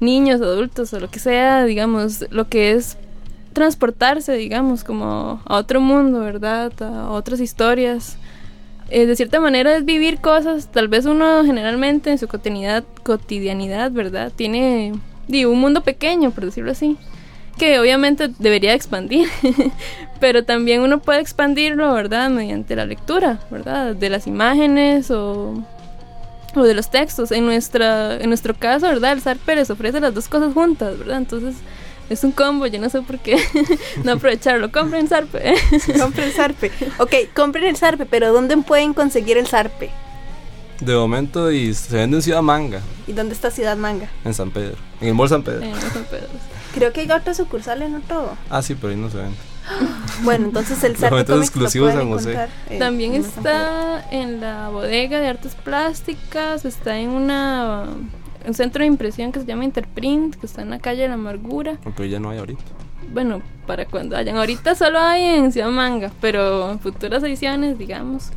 niños, 0.00 0.40
adultos 0.40 0.92
o 0.92 1.00
lo 1.00 1.11
que 1.11 1.18
sea, 1.18 1.64
digamos, 1.64 2.24
lo 2.30 2.48
que 2.48 2.72
es 2.72 2.96
transportarse, 3.52 4.32
digamos, 4.34 4.84
como 4.84 5.42
a 5.44 5.56
otro 5.56 5.80
mundo, 5.80 6.20
¿verdad? 6.20 6.72
A 6.82 7.11
otras 7.11 7.40
historias. 7.40 8.16
Eh, 8.90 9.06
de 9.06 9.16
cierta 9.16 9.40
manera 9.40 9.76
es 9.76 9.84
vivir 9.84 10.18
cosas, 10.18 10.70
tal 10.72 10.88
vez 10.88 11.04
uno 11.04 11.44
generalmente 11.44 12.11
en 12.11 12.18
su 12.18 12.26
cotidianidad, 12.26 12.84
cotidianidad 13.02 13.90
¿verdad? 13.90 14.32
Tiene 14.34 14.94
digo, 15.26 15.52
un 15.52 15.61
mundo 15.61 15.82
pequeño, 15.82 16.30
por 16.30 16.46
decirlo 16.46 16.70
así 16.70 16.96
que 17.58 17.78
obviamente 17.78 18.30
debería 18.38 18.72
expandir, 18.72 19.28
pero 20.20 20.44
también 20.44 20.80
uno 20.80 21.00
puede 21.00 21.20
expandirlo, 21.20 21.92
¿verdad? 21.92 22.30
Mediante 22.30 22.76
la 22.76 22.87
lectura, 22.87 23.40
¿verdad? 23.50 23.94
De 23.94 24.08
las 24.08 24.26
imágenes 24.26 25.11
o, 25.11 25.62
de 26.64 26.75
los 26.75 26.90
textos. 26.90 27.31
En, 27.33 27.44
nuestra, 27.47 28.16
en 28.16 28.29
nuestro 28.29 28.55
caso, 28.55 28.87
¿verdad? 28.87 29.12
El 29.12 29.21
SAR 29.21 29.37
Pérez 29.38 29.71
ofrece 29.71 30.01
las 30.01 30.14
dos 30.14 30.29
cosas 30.29 30.55
juntas, 30.55 30.99
¿verdad? 30.99 31.18
Entonces 31.18 31.57
es 32.11 32.25
un 32.25 32.33
combo, 32.33 32.66
yo 32.66 32.81
no 32.81 32.88
sé 32.88 33.03
por 33.03 33.18
qué 33.18 33.37
no 34.05 34.12
aprovecharlo. 34.12 34.73
Compren 34.73 35.09
Sarpe. 35.09 35.55
Compren 35.99 36.33
Sarpe. 36.33 36.71
Ok, 36.99 37.14
compren 37.35 37.64
el 37.64 37.77
Sarpe, 37.77 38.07
pero 38.07 38.33
¿dónde 38.33 38.57
pueden 38.59 38.94
conseguir 38.94 39.37
el 39.37 39.47
Sarpe? 39.47 39.90
De 40.81 40.94
momento 40.94 41.51
y 41.51 41.75
se 41.75 41.97
vende 41.97 42.18
en 42.18 42.23
Ciudad 42.23 42.40
Manga, 42.40 42.81
¿Y 43.09 43.12
dónde 43.12 43.35
está 43.35 43.51
Ciudad 43.51 43.77
Manga? 43.77 44.09
en 44.25 44.33
San 44.33 44.51
Pedro, 44.53 44.77
en 45.01 45.09
el 45.09 45.14
Mall 45.14 45.29
San 45.29 45.42
Pedro. 45.42 45.66
Creo 46.73 46.92
que 46.92 47.01
hay 47.01 47.11
otra 47.11 47.35
sucursal 47.35 47.83
en 47.83 47.97
otro. 47.97 48.37
Ah, 48.49 48.62
sí, 48.62 48.77
pero 48.77 48.92
ahí 48.92 48.97
no 48.97 49.11
se 49.11 49.16
vende. 49.16 49.37
Bueno, 50.22 50.46
entonces 50.46 50.83
el 50.85 50.96
San 50.96 51.11
José. 51.11 52.31
encontrar, 52.31 52.48
eh, 52.70 52.78
También 52.78 53.14
está 53.14 54.04
en 54.11 54.40
la 54.40 54.68
bodega 54.68 55.20
de 55.20 55.28
artes 55.28 55.54
plásticas, 55.54 56.64
está 56.64 56.98
en 56.98 57.11
una 57.11 57.87
un 58.46 58.54
centro 58.54 58.81
de 58.81 58.87
impresión 58.87 59.33
que 59.33 59.40
se 59.40 59.46
llama 59.46 59.64
Interprint, 59.64 60.37
que 60.37 60.46
está 60.46 60.62
en 60.62 60.70
la 60.70 60.78
calle 60.78 61.02
de 61.02 61.09
la 61.09 61.14
Amargura. 61.14 61.78
Pero 61.83 62.04
ya 62.04 62.18
no 62.18 62.31
hay 62.31 62.38
ahorita. 62.38 62.62
Bueno, 63.12 63.42
para 63.66 63.87
cuando 63.87 64.16
hayan. 64.16 64.37
Ahorita 64.37 64.74
solo 64.74 64.98
hay 64.98 65.22
en 65.22 65.52
Ciudad 65.52 65.70
Manga, 65.70 66.11
pero 66.20 66.70
en 66.70 66.81
futuras 66.81 67.22
ediciones, 67.22 67.78
digamos. 67.78 68.31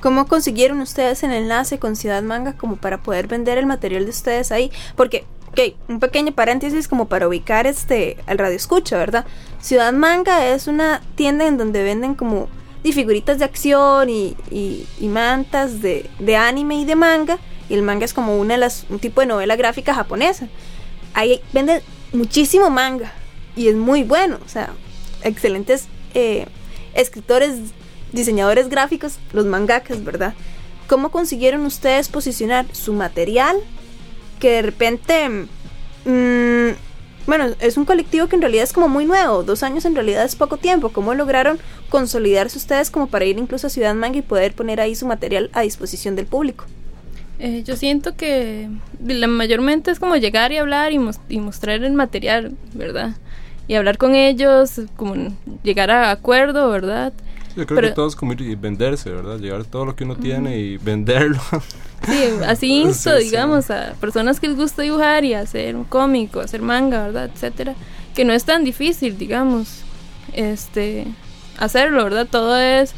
¿Cómo 0.00 0.26
consiguieron 0.26 0.80
ustedes 0.80 1.22
el 1.22 1.32
enlace 1.32 1.78
con 1.78 1.96
Ciudad 1.96 2.22
Manga 2.22 2.52
como 2.52 2.76
para 2.76 3.02
poder 3.02 3.26
vender 3.26 3.56
el 3.56 3.64
material 3.64 4.04
de 4.04 4.10
ustedes 4.10 4.52
ahí? 4.52 4.70
Porque, 4.96 5.24
ok, 5.54 5.74
un 5.88 6.00
pequeño 6.00 6.32
paréntesis 6.32 6.88
como 6.88 7.06
para 7.06 7.28
ubicar 7.28 7.66
este 7.66 8.16
al 8.26 8.38
radio 8.38 8.56
escucha, 8.56 8.98
¿verdad? 8.98 9.24
Ciudad 9.60 9.92
Manga 9.92 10.46
es 10.48 10.66
una 10.66 11.00
tienda 11.14 11.46
en 11.46 11.56
donde 11.56 11.82
venden 11.82 12.14
como 12.14 12.48
y 12.82 12.92
figuritas 12.92 13.38
de 13.38 13.46
acción 13.46 14.10
y, 14.10 14.36
y- 14.50 14.86
mantas 15.08 15.80
de, 15.80 16.10
de 16.18 16.36
anime 16.36 16.76
y 16.80 16.84
de 16.84 16.96
manga. 16.96 17.38
Y 17.70 17.74
el 17.74 17.82
manga 17.82 18.04
es 18.04 18.12
como 18.12 18.36
una 18.38 18.54
de 18.54 18.60
las, 18.60 18.84
un 18.90 18.98
tipo 18.98 19.22
de 19.22 19.26
novela 19.26 19.56
gráfica 19.56 19.94
japonesa. 19.94 20.48
Ahí 21.14 21.40
venden 21.54 21.80
muchísimo 22.12 22.68
manga 22.68 23.10
y 23.56 23.68
es 23.68 23.74
muy 23.76 24.02
bueno. 24.02 24.38
O 24.44 24.48
sea, 24.50 24.68
excelentes 25.22 25.86
eh, 26.12 26.46
escritores, 26.92 27.54
diseñadores 28.12 28.68
gráficos, 28.68 29.18
los 29.32 29.46
mangakas, 29.46 30.04
¿verdad? 30.04 30.34
¿Cómo 30.86 31.10
consiguieron 31.10 31.64
ustedes 31.64 32.08
posicionar 32.10 32.66
su 32.72 32.92
material 32.92 33.56
que 34.44 34.50
de 34.50 34.62
repente... 34.62 35.28
mm, 36.04 36.76
bueno, 37.26 37.46
es 37.60 37.78
un 37.78 37.86
colectivo 37.86 38.26
que 38.26 38.36
en 38.36 38.42
realidad 38.42 38.64
es 38.64 38.74
como 38.74 38.88
muy 38.88 39.06
nuevo, 39.06 39.42
dos 39.42 39.62
años 39.62 39.86
en 39.86 39.94
realidad 39.94 40.22
es 40.26 40.36
poco 40.36 40.58
tiempo. 40.58 40.90
¿Cómo 40.90 41.14
lograron 41.14 41.58
consolidarse 41.88 42.58
ustedes 42.58 42.90
como 42.90 43.06
para 43.06 43.24
ir 43.24 43.38
incluso 43.38 43.66
a 43.68 43.70
Ciudad 43.70 43.94
Manga 43.94 44.18
y 44.18 44.22
poder 44.22 44.52
poner 44.52 44.78
ahí 44.82 44.94
su 44.94 45.06
material 45.06 45.48
a 45.54 45.62
disposición 45.62 46.14
del 46.16 46.26
público? 46.26 46.66
Eh, 47.38 47.62
yo 47.64 47.76
siento 47.76 48.14
que 48.16 48.68
la, 49.02 49.26
mayormente 49.26 49.90
es 49.90 49.98
como 49.98 50.16
llegar 50.16 50.52
y 50.52 50.58
hablar 50.58 50.92
y, 50.92 50.98
mos- 50.98 51.18
y 51.30 51.38
mostrar 51.40 51.82
el 51.82 51.94
material, 51.94 52.52
¿verdad? 52.74 53.16
Y 53.68 53.76
hablar 53.76 53.96
con 53.96 54.14
ellos, 54.14 54.82
como 54.96 55.14
llegar 55.62 55.90
a 55.90 56.10
acuerdo, 56.10 56.68
¿verdad? 56.68 57.14
Yo 57.56 57.64
creo 57.64 57.76
Pero- 57.76 57.88
que 57.88 57.94
todo 57.94 58.08
es 58.08 58.16
como 58.16 58.34
ir 58.34 58.42
y 58.42 58.54
venderse, 58.54 59.08
¿verdad? 59.10 59.38
Llevar 59.38 59.64
todo 59.64 59.86
lo 59.86 59.96
que 59.96 60.04
uno 60.04 60.16
tiene 60.16 60.58
y 60.58 60.76
venderlo. 60.76 61.40
Sí, 62.06 62.24
así 62.46 62.66
insto, 62.82 63.10
Sí, 63.16 63.24
sí. 63.24 63.30
digamos, 63.30 63.70
a 63.70 63.94
personas 64.00 64.40
que 64.40 64.48
les 64.48 64.56
gusta 64.56 64.82
dibujar 64.82 65.24
y 65.24 65.34
hacer 65.34 65.76
un 65.76 65.84
cómic 65.84 66.34
o 66.36 66.40
hacer 66.40 66.62
manga, 66.62 67.04
¿verdad? 67.06 67.30
Etcétera. 67.34 67.74
Que 68.14 68.24
no 68.24 68.32
es 68.32 68.44
tan 68.44 68.64
difícil, 68.64 69.18
digamos, 69.18 69.82
este, 70.32 71.06
hacerlo, 71.58 72.04
¿verdad? 72.04 72.26
Todo 72.30 72.56
es, 72.58 72.94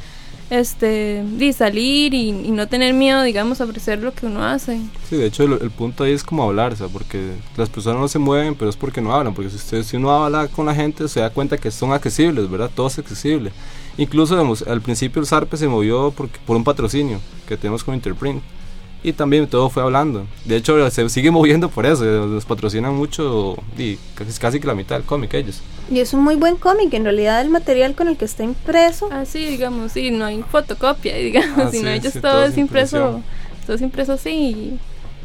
este, 0.51 1.23
de 1.25 1.53
salir 1.53 2.15
y, 2.15 2.29
y 2.31 2.51
no 2.53 2.69
tener 2.69 2.95
miedo, 2.95 3.23
digamos, 3.23 3.61
a 3.61 3.65
ofrecer 3.65 4.01
lo 4.01 4.15
que 4.15 4.27
uno 4.27 4.45
hace. 4.45 4.81
Sí, 5.09 5.17
de 5.17 5.27
hecho 5.27 5.45
el, 5.45 5.55
el 5.61 5.71
punto 5.71 6.05
ahí 6.05 6.13
es 6.13 6.23
como 6.23 6.45
hablar, 6.45 6.73
o 6.73 6.77
sea, 6.77 6.89
porque 6.89 7.33
las 7.57 7.69
personas 7.69 8.01
no 8.01 8.09
se 8.09 8.19
mueven, 8.19 8.55
pero 8.55 8.71
es 8.71 8.77
porque 8.77 9.01
no 9.01 9.13
hablan, 9.15 9.35
porque 9.35 9.51
si 9.51 9.57
usted 9.57 9.83
si 9.83 9.97
uno 9.97 10.11
habla 10.11 10.49
con 10.49 10.67
la 10.67 10.75
gente 10.75 11.09
se 11.09 11.21
da 11.21 11.31
cuenta 11.31 11.59
que 11.59 11.71
son 11.71 11.93
accesibles, 11.93 12.49
¿verdad? 12.51 12.71
Todo 12.75 12.87
es 12.89 12.99
accesible. 12.99 13.53
Incluso 13.99 14.35
digamos, 14.35 14.63
al 14.63 14.83
principio 14.83 15.21
el 15.21 15.27
SARPE 15.27 15.57
se 15.57 15.69
movió 15.69 16.13
porque, 16.17 16.39
por 16.47 16.57
un 16.57 16.65
patrocinio 16.65 17.21
que 17.49 17.57
tenemos 17.57 17.83
con 17.83 17.95
Interprint. 17.95 18.43
Y 19.07 19.13
también 19.13 19.47
todo 19.47 19.71
fue 19.71 19.85
hablando. 19.85 20.27
De 20.45 20.57
hecho, 20.57 20.91
se 20.91 21.09
sigue 21.09 21.31
moviendo 21.31 21.69
por 21.69 21.87
eso. 21.87 22.05
Los 22.05 22.45
patrocinan 22.45 22.93
mucho 22.93 23.55
y 23.79 23.99
casi, 24.17 24.37
casi 24.41 24.59
que 24.59 24.67
la 24.67 24.75
mitad 24.75 24.97
del 24.97 25.05
cómic 25.05 25.33
ellos. 25.35 25.63
Y 25.89 26.01
es 26.01 26.13
un 26.13 26.25
muy 26.25 26.35
buen 26.35 26.57
cómic. 26.57 26.93
En 26.93 27.05
realidad, 27.05 27.41
el 27.41 27.49
material 27.49 27.95
con 27.95 28.09
el 28.09 28.17
que 28.17 28.25
está 28.25 28.43
impreso. 28.43 29.09
Ah, 29.13 29.25
sí, 29.25 29.47
digamos, 29.47 29.93
sí, 29.93 30.11
no 30.11 30.25
hay 30.25 30.43
fotocopia, 30.43 31.15
digamos, 31.29 31.57
Ah, 31.57 31.71
sino 31.71 31.89
sí, 31.89 31.95
ellos 31.95 32.15
sí, 32.15 32.21
todo, 32.21 32.33
todo 32.33 32.45
es 32.47 32.51
es 32.51 32.59
impreso, 32.59 32.97
impresión. 32.97 33.25
todo 33.65 33.77
es 33.77 33.83
impreso 33.83 34.13
así. 34.15 34.31
y 34.31 34.81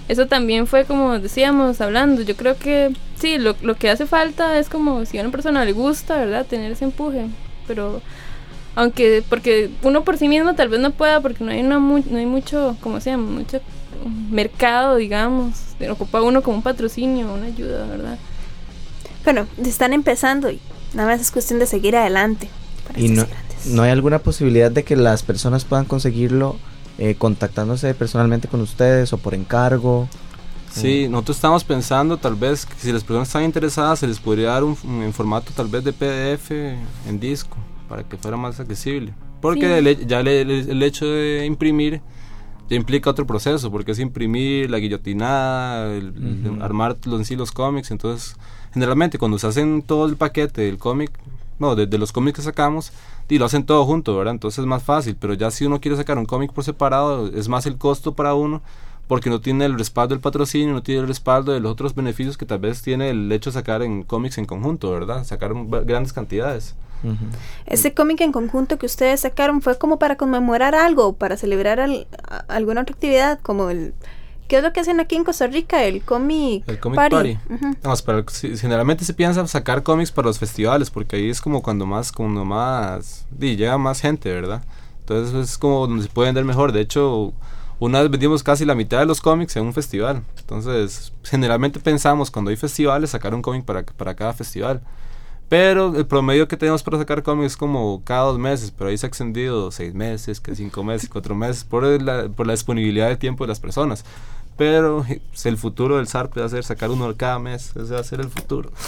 eso 0.08 0.28
también 0.28 0.68
fue 0.68 0.86
como 0.86 1.18
decíamos, 1.18 1.82
hablando. 1.82 2.22
Yo 2.22 2.36
creo 2.36 2.58
que 2.60 2.94
sí, 3.20 3.40
lo, 3.40 3.56
lo 3.64 3.76
que 3.78 3.90
hace 3.90 4.06
falta 4.06 4.60
es 4.60 4.70
como 4.70 5.06
si 5.06 5.18
a 5.18 5.22
una 5.22 5.32
persona 5.32 5.66
le 5.66 5.72
gusta, 5.72 6.18
¿verdad? 6.18 6.46
Tener 6.46 6.72
ese 6.74 6.86
empuje. 6.86 7.26
Pero 7.68 8.02
aunque, 8.76 9.24
porque 9.30 9.70
uno 9.84 10.04
por 10.04 10.18
sí 10.18 10.28
mismo 10.28 10.56
tal 10.56 10.70
vez 10.70 10.80
no 10.80 10.92
pueda, 10.92 11.22
porque 11.22 11.44
no 11.44 11.52
hay, 11.52 11.62
una 11.62 11.80
mu- 11.80 12.04
no 12.10 12.18
hay 12.18 12.26
mucho, 12.26 12.76
como 12.82 13.00
se 13.02 13.12
llama, 13.12 13.30
mucho 13.30 13.60
mercado, 14.30 14.96
digamos. 14.96 15.54
Ocupa 15.90 16.22
uno 16.22 16.42
como 16.42 16.58
un 16.58 16.64
patrocinio, 16.64 17.34
una 17.34 17.48
ayuda, 17.48 17.86
¿verdad? 17.88 18.18
Bueno, 19.24 19.48
están 19.64 19.94
empezando 19.94 20.50
y 20.50 20.60
nada 20.94 21.10
más 21.10 21.22
es 21.22 21.32
cuestión 21.32 21.60
de 21.60 21.66
seguir 21.68 21.96
adelante. 21.96 22.50
para 22.88 23.00
¿Y 23.00 23.10
no, 23.10 23.26
grandes. 23.26 23.66
no 23.66 23.82
hay 23.84 23.92
alguna 23.92 24.20
posibilidad 24.20 24.72
de 24.72 24.84
que 24.84 24.96
las 24.96 25.24
personas 25.24 25.66
puedan 25.66 25.86
conseguirlo 25.86 26.58
eh, 26.98 27.16
contactándose 27.18 27.94
personalmente 27.94 28.48
con 28.48 28.62
ustedes 28.62 29.12
o 29.14 29.18
por 29.18 29.34
encargo? 29.34 30.08
Sí, 30.74 31.08
nosotros 31.10 31.38
estamos 31.38 31.64
pensando 31.66 32.18
tal 32.18 32.36
vez 32.36 32.66
que 32.66 32.74
si 32.80 32.92
las 32.94 33.04
personas 33.04 33.28
están 33.28 33.44
interesadas 33.44 34.00
se 34.00 34.08
les 34.08 34.20
podría 34.20 34.50
dar 34.52 34.64
un, 34.64 34.78
un- 34.84 35.04
en 35.04 35.12
formato 35.14 35.52
tal 35.56 35.68
vez 35.68 35.84
de 35.84 35.92
PDF 35.94 36.52
en 37.08 37.20
disco 37.20 37.58
para 37.92 38.04
que 38.04 38.16
fuera 38.16 38.38
más 38.38 38.58
accesible. 38.58 39.14
Porque 39.42 39.68
Sí. 39.68 39.88
el 39.90 40.08
ya 40.08 40.24
le- 40.24 40.42
el, 40.42 40.50
el 40.52 40.82
hecho 40.84 41.06
de 41.06 41.46
imprimir 41.46 42.02
ya 42.70 42.78
implica 42.78 43.10
otro 43.10 43.28
proceso, 43.28 43.70
porque 43.70 43.92
es 43.92 44.00
imprimir, 44.00 44.72
la 44.72 44.78
guillotinada, 44.78 45.94
el- 45.94 46.14
el 46.16 46.52
Ujú. 46.54 46.64
armar 46.64 46.96
los, 47.06 47.20
en 47.20 47.26
sí 47.26 47.36
los 47.36 47.52
cómics. 47.52 47.92
Entonces, 47.92 48.38
generalmente 48.74 49.18
cuando 49.18 49.38
se 49.38 49.48
hacen 49.48 49.82
todo 49.82 50.06
el 50.06 50.16
paquete 50.16 50.62
del 50.62 50.78
cómic, 50.78 51.12
no, 51.60 51.76
de, 51.76 51.86
de 51.86 51.98
los 51.98 52.14
cómics 52.14 52.38
que 52.38 52.42
sacamos, 52.44 52.94
y 53.28 53.38
lo 53.40 53.46
hacen 53.46 53.66
todo 53.66 53.84
junto, 53.86 54.16
¿verdad? 54.16 54.34
Entonces 54.36 54.60
es 54.60 54.66
más 54.66 54.84
fácil, 54.84 55.18
pero 55.20 55.34
ya 55.34 55.52
si 55.52 55.66
uno 55.66 55.82
quiere 55.82 55.98
sacar 55.98 56.18
un 56.18 56.26
cómic 56.26 56.54
por 56.54 56.64
separado, 56.64 57.28
es 57.28 57.50
más 57.50 57.66
el 57.66 57.78
costo 57.78 58.14
para 58.14 58.34
uno 58.36 58.62
porque 59.08 59.30
no 59.30 59.42
tiene 59.42 59.66
el 59.66 59.78
respaldo 59.78 60.16
del 60.16 60.22
patrocinio, 60.22 60.74
no 60.74 60.82
tiene 60.84 61.02
el 61.02 61.08
respaldo 61.08 61.52
de 61.52 61.60
los 61.60 61.74
otros 61.74 61.94
beneficios 61.94 62.38
que 62.38 62.46
tal 62.46 62.60
vez 62.60 62.82
tiene 62.82 63.10
el 63.10 63.30
hecho 63.34 63.50
de 63.50 63.56
sacar 63.56 63.82
en 63.82 64.04
cómics 64.04 64.38
en 64.38 64.46
conjunto, 64.46 64.90
¿verdad? 64.92 65.26
Sacar 65.26 65.52
grandes 65.86 66.14
cantidades. 66.14 66.76
Ujú. 67.04 67.26
Ese 67.66 67.94
cómic 67.94 68.22
en 68.22 68.32
conjunto 68.32 68.78
que 68.78 68.86
ustedes 68.86 69.22
sacaron 69.22 69.62
fue 69.62 69.78
como 69.78 69.98
para 70.00 70.18
conmemorar 70.18 70.76
algo, 70.76 71.14
para 71.14 71.38
celebrar 71.38 71.80
al- 71.80 72.08
a- 72.28 72.38
alguna 72.48 72.82
otra 72.82 72.94
actividad, 72.94 73.40
como 73.42 73.70
el... 73.70 73.94
¿Qué 74.48 74.58
es 74.58 74.64
lo 74.64 74.74
que 74.74 74.82
hacen 74.82 75.00
aquí 75.00 75.16
en 75.16 75.24
Costa 75.24 75.48
Rica? 75.48 75.84
El 75.86 76.02
cómic 76.02 76.68
El 76.68 76.78
Comic 76.80 76.98
party. 76.98 77.16
Party. 77.16 77.38
Ujú. 77.54 77.76
Vamos, 77.84 78.02
pero 78.02 78.26
si- 78.30 78.58
generalmente 78.58 79.06
se 79.06 79.14
piensa 79.14 79.48
sacar 79.48 79.82
cómics 79.82 80.12
para 80.12 80.28
los 80.28 80.40
festivales, 80.40 80.90
porque 80.90 81.16
ahí 81.16 81.30
es 81.30 81.40
como 81.40 81.62
cuando 81.64 81.86
más, 81.86 82.12
cuando 82.12 82.44
más, 82.44 83.26
llega 83.40 83.78
más 83.78 84.02
gente, 84.02 84.30
¿verdad? 84.32 84.62
Entonces 85.00 85.34
es 85.52 85.58
como 85.58 85.88
donde 85.88 86.04
se 86.04 86.10
puede 86.10 86.28
vender 86.28 86.44
mejor. 86.44 86.74
De 86.74 86.82
hecho, 86.82 87.32
una 87.80 88.02
vez 88.02 88.12
vendimos 88.12 88.44
casi 88.44 88.66
la 88.66 88.76
mitad 88.76 89.00
de 89.00 89.06
los 89.06 89.22
cómics 89.22 89.56
en 89.56 89.64
un 89.64 89.74
festival. 89.74 90.22
Entonces, 90.40 91.14
generalmente 91.24 91.80
pensamos 91.80 92.30
cuando 92.30 92.52
hay 92.52 92.58
festivales 92.58 93.10
sacar 93.12 93.34
un 93.34 93.42
cómic 93.42 93.64
para, 93.64 93.84
para 93.84 94.16
cada 94.16 94.34
festival. 94.34 94.82
Pero 95.52 95.94
el 95.98 96.06
promedio 96.06 96.48
que 96.48 96.56
tenemos 96.56 96.82
para 96.82 96.98
sacar 96.98 97.24
cómics 97.24 97.52
es 97.52 97.58
como 97.58 98.02
cada 98.06 98.24
dos 98.24 98.40
meses, 98.40 98.72
pero 98.72 98.90
ahí 98.90 98.98
se 98.98 99.06
ha 99.06 99.10
extendido 99.10 99.70
seis 99.70 99.94
meses, 99.94 100.40
que 100.40 100.56
cinco 100.56 100.82
meses, 100.82 101.10
cuatro 101.10 101.36
meses, 101.36 101.66
por 101.66 101.84
la, 102.02 102.30
por 102.30 102.48
la 102.48 102.54
disponibilidad 102.54 103.10
de 103.10 103.18
tiempo 103.18 103.44
de 103.44 103.50
las 103.50 103.60
personas. 103.60 104.06
Pero 104.56 105.06
pues, 105.06 105.46
el 105.46 105.58
futuro 105.58 105.98
del 105.98 106.08
SARP 106.08 106.38
va 106.38 106.46
a 106.46 106.48
ser 106.50 106.64
sacar 106.64 106.90
uno 106.90 107.14
cada 107.18 107.38
mes, 107.38 107.76
ese 107.76 107.94
va 107.94 108.00
a 108.00 108.04
ser 108.06 108.22
el 108.22 108.30
futuro. 108.30 108.72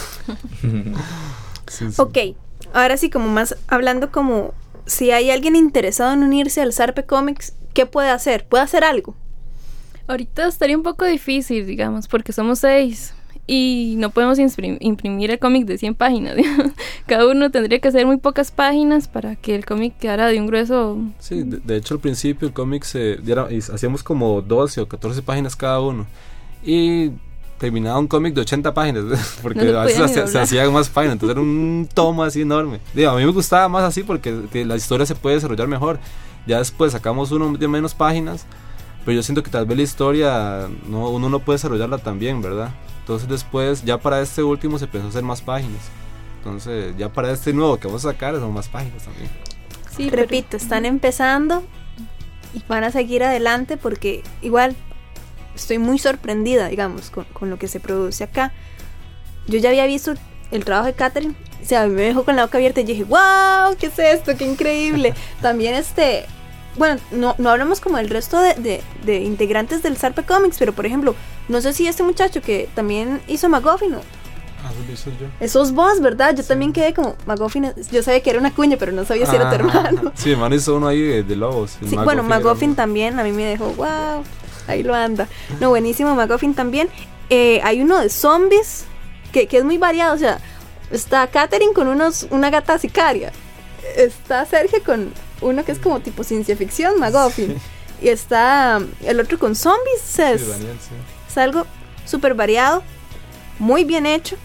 Sí, 1.66 1.90
sí. 1.90 2.00
Ok, 2.00 2.18
ahora 2.72 2.96
sí, 2.96 3.10
como 3.10 3.28
más 3.28 3.56
hablando 3.68 4.12
como 4.12 4.52
si 4.84 5.10
hay 5.10 5.30
alguien 5.30 5.56
interesado 5.56 6.12
en 6.12 6.22
unirse 6.22 6.60
al 6.60 6.72
Sarpe 6.72 7.04
Comics, 7.04 7.54
¿qué 7.72 7.86
puede 7.86 8.10
hacer? 8.10 8.46
¿Puede 8.46 8.64
hacer 8.64 8.84
algo? 8.84 9.14
Ahorita 10.06 10.46
estaría 10.46 10.76
un 10.76 10.82
poco 10.82 11.06
difícil, 11.06 11.66
digamos, 11.66 12.06
porque 12.06 12.32
somos 12.32 12.58
seis 12.58 13.14
y 13.46 13.94
no 13.98 14.10
podemos 14.10 14.38
imprim- 14.38 14.78
imprimir 14.80 15.30
el 15.30 15.38
cómic 15.38 15.66
de 15.66 15.76
100 15.78 15.94
páginas. 15.94 16.36
digamos. 16.36 16.72
Cada 17.06 17.26
uno 17.28 17.50
tendría 17.50 17.78
que 17.78 17.88
hacer 17.88 18.06
muy 18.06 18.16
pocas 18.16 18.50
páginas 18.50 19.08
para 19.08 19.36
que 19.36 19.54
el 19.54 19.64
cómic 19.66 19.98
quedara 19.98 20.28
de 20.28 20.40
un 20.40 20.46
grueso. 20.46 20.98
Sí, 21.18 21.42
de, 21.42 21.58
de 21.58 21.76
hecho 21.76 21.94
al 21.94 22.00
principio 22.00 22.48
el 22.48 22.54
cómic 22.54 22.84
se 22.84 23.18
era- 23.26 23.48
hacíamos 23.72 24.02
como 24.02 24.40
12 24.42 24.80
o 24.80 24.88
14 24.88 25.22
páginas 25.22 25.56
cada 25.56 25.80
uno. 25.80 26.06
Y 26.64 27.10
terminaba 27.58 27.98
un 27.98 28.08
cómic 28.08 28.34
de 28.34 28.40
80 28.40 28.74
páginas, 28.74 29.04
porque 29.42 29.64
No 29.64 29.78
a 29.80 29.84
veces 29.84 30.10
se, 30.10 30.26
se 30.26 30.38
hacían 30.38 30.72
más 30.72 30.88
páginas, 30.88 31.14
entonces 31.14 31.34
era 31.34 31.40
un 31.42 31.88
tomo 31.92 32.22
así 32.24 32.40
enorme. 32.42 32.80
Digo, 32.94 33.10
a 33.10 33.16
mí 33.16 33.24
me 33.24 33.30
gustaba 33.32 33.68
más 33.68 33.84
así 33.84 34.02
porque 34.02 34.34
que 34.52 34.64
la 34.64 34.76
historia 34.76 35.06
se 35.06 35.14
puede 35.14 35.36
desarrollar 35.36 35.68
mejor. 35.68 35.98
Ya 36.46 36.58
después 36.58 36.92
sacamos 36.92 37.30
uno 37.32 37.56
de 37.56 37.68
menos 37.68 37.94
páginas, 37.94 38.44
pero 39.04 39.14
yo 39.16 39.22
siento 39.22 39.42
que 39.42 39.50
tal 39.50 39.64
vez 39.66 39.76
la 39.78 39.82
historia 39.82 40.68
no, 40.88 41.08
uno 41.10 41.28
no 41.28 41.38
puede 41.38 41.56
desarrollarla 41.56 41.98
tan 41.98 42.18
bien, 42.18 42.42
¿verdad? 42.42 42.70
Entonces 43.04 43.28
después, 43.28 43.84
ya 43.84 43.98
para 43.98 44.20
este 44.22 44.42
último 44.42 44.78
se 44.78 44.86
empezó 44.86 45.04
a 45.04 45.08
hacer 45.10 45.22
más 45.22 45.42
páginas. 45.42 45.82
Entonces, 46.38 46.94
ya 46.96 47.10
para 47.10 47.30
este 47.32 47.52
nuevo 47.52 47.78
que 47.78 47.86
vamos 47.86 48.04
a 48.06 48.12
sacar 48.12 48.34
son 48.36 48.52
más 48.52 48.68
páginas 48.68 49.02
también. 49.04 49.28
Sí, 49.94 50.08
pero- 50.10 50.22
Repito, 50.22 50.56
están 50.56 50.86
empezando 50.86 51.62
y 52.54 52.62
van 52.68 52.84
a 52.84 52.90
seguir 52.90 53.22
adelante 53.22 53.76
porque 53.76 54.22
igual 54.42 54.74
estoy 55.54 55.78
muy 55.78 55.98
sorprendida, 55.98 56.68
digamos, 56.68 57.10
con, 57.10 57.24
con 57.26 57.50
lo 57.50 57.58
que 57.58 57.68
se 57.68 57.78
produce 57.80 58.24
acá. 58.24 58.52
Yo 59.46 59.58
ya 59.58 59.68
había 59.68 59.86
visto 59.86 60.14
el 60.50 60.64
trabajo 60.64 60.86
de 60.86 60.94
Catherine, 60.94 61.34
o 61.62 61.66
sea, 61.66 61.86
me 61.86 62.02
dejó 62.02 62.24
con 62.24 62.36
la 62.36 62.44
boca 62.44 62.58
abierta 62.58 62.80
y 62.80 62.84
dije, 62.84 63.04
wow, 63.04 63.76
¿qué 63.78 63.86
es 63.86 63.98
esto? 63.98 64.36
¡Qué 64.36 64.46
increíble! 64.46 65.12
También 65.42 65.74
este, 65.74 66.24
bueno, 66.76 67.00
no, 67.10 67.34
no 67.38 67.50
hablamos 67.50 67.80
como 67.80 67.98
del 67.98 68.08
resto 68.10 68.40
de, 68.40 68.54
de- 68.54 68.82
de 69.04 69.16
integrantes 69.22 69.82
del 69.82 69.96
Sarpe 69.96 70.22
Comics, 70.24 70.56
pero 70.58 70.72
por 70.72 70.86
ejemplo, 70.86 71.14
no 71.48 71.60
sé 71.60 71.72
si 71.72 71.86
este 71.86 72.02
muchacho 72.02 72.40
que 72.40 72.68
también 72.74 73.20
hizo 73.28 73.48
McGuffin, 73.48 73.94
Ah, 74.66 74.70
lo 74.86 74.92
hice 74.94 75.10
yo. 75.20 75.26
esos 75.40 75.72
vos, 75.72 76.00
¿verdad? 76.00 76.34
Yo 76.34 76.42
también 76.42 76.72
quedé 76.72 76.94
como, 76.94 77.16
McGuffin, 77.26 77.72
yo 77.92 78.02
sabía 78.02 78.22
que 78.22 78.30
era 78.30 78.38
una 78.38 78.54
cuña, 78.54 78.78
pero 78.78 78.92
no 78.92 79.04
sabía 79.04 79.26
si 79.26 79.36
era 79.36 79.50
tu 79.50 79.56
Ah, 79.56 79.56
hermano. 79.56 80.12
Sí, 80.14 80.30
hermano 80.32 80.54
hizo 80.54 80.76
uno 80.76 80.88
ahí 80.88 81.02
de, 81.02 81.22
de 81.22 81.36
lobos. 81.36 81.76
Sí, 81.86 81.94
bueno, 81.96 82.22
McGuffin 82.22 82.74
también 82.74 83.18
a 83.20 83.24
mí 83.24 83.32
me 83.32 83.44
dejó, 83.44 83.66
wow, 83.74 84.24
ahí 84.66 84.82
lo 84.82 84.94
anda. 84.94 85.28
No, 85.60 85.68
buenísimo, 85.68 86.14
McGuffin 86.14 86.54
también. 86.54 86.88
Eh, 87.28 87.60
hay 87.62 87.82
uno 87.82 87.98
de 88.00 88.08
zombies 88.08 88.84
que, 89.32 89.46
que 89.48 89.58
es 89.58 89.64
muy 89.64 89.76
variado, 89.76 90.14
o 90.14 90.18
sea, 90.18 90.38
está 90.90 91.26
Katherine 91.26 91.74
con 91.74 91.88
unos, 91.88 92.26
una 92.30 92.48
gata 92.48 92.78
sicaria, 92.78 93.32
está 93.96 94.46
Sergio 94.46 94.82
con 94.82 95.12
uno 95.42 95.62
que 95.64 95.72
es 95.72 95.78
como 95.78 96.00
tipo 96.00 96.24
ciencia 96.24 96.56
ficción, 96.56 96.98
McGuffin, 96.98 97.54
y 98.00 98.08
está 98.08 98.78
um, 98.80 98.86
el 99.06 99.20
otro 99.20 99.38
con 99.38 99.54
zombies, 99.54 100.00
sea, 100.00 100.38
Sí, 100.38 100.42
es, 100.44 100.48
Daniel, 100.48 100.76
sí. 100.80 100.94
Es 101.34 101.38
algo 101.38 101.66
súper 102.04 102.34
variado, 102.34 102.82
muy 103.58 103.82
bien 103.84 104.06
hecho, 104.06 104.36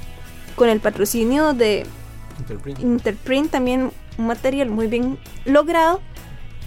con 0.56 0.70
el 0.70 0.80
patrocinio 0.80 1.54
de 1.54 1.86
Interprint. 2.40 2.80
Interprint 2.80 3.52
también 3.52 3.92
un 4.18 4.28
material 4.28 4.70
muy 4.70 4.88
bien 4.88 5.20
logrado 5.46 6.02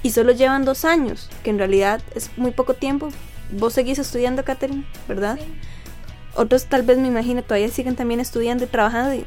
y 0.03 0.11
solo 0.11 0.33
llevan 0.33 0.65
dos 0.65 0.85
años, 0.85 1.29
que 1.43 1.51
en 1.51 1.59
realidad 1.59 2.01
es 2.15 2.31
muy 2.37 2.53
poco 2.53 2.75
tiempo. 2.75 3.09
Vos 3.51 3.73
seguís 3.73 3.99
estudiando, 3.99 4.45
Catherine, 4.45 4.85
¿verdad? 5.09 5.39
Otros 6.35 6.67
tal 6.67 6.83
vez 6.83 6.99
me 6.99 7.09
imagino 7.09 7.43
todavía 7.43 7.69
siguen 7.69 7.97
también 7.97 8.21
estudiando 8.21 8.65
y 8.65 8.69
trabajando 8.69 9.15
y 9.15 9.27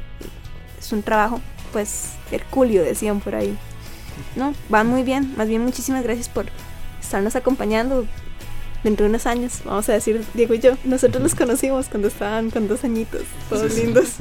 es 0.80 0.92
un 0.94 1.04
trabajo 1.04 1.42
pues 1.74 2.14
hercúleo, 2.32 2.84
decían 2.84 3.20
por 3.20 3.36
ahí. 3.36 3.58
No, 4.38 4.56
van 4.70 4.88
muy 4.88 5.04
bien, 5.04 5.34
más 5.36 5.50
bien 5.50 5.62
muchísimas 5.62 6.04
gracias 6.04 6.30
por 6.30 6.46
estarnos 7.02 7.36
acompañando 7.36 8.08
dentro 8.86 9.04
de 9.06 9.10
unos 9.10 9.26
años, 9.26 9.62
vamos 9.66 9.90
a 9.90 9.94
decir, 9.94 10.24
Diego 10.36 10.54
y 10.54 10.60
yo, 10.60 10.78
nosotros 10.86 11.22
los 11.22 11.34
conocimos 11.36 11.88
cuando 11.90 12.08
estaban 12.08 12.52
con 12.52 12.68
dos 12.68 12.84
añitos, 12.86 13.24
todos 13.50 13.74
Sí, 13.74 13.80
sí. 13.82 13.86
lindos. 13.88 14.06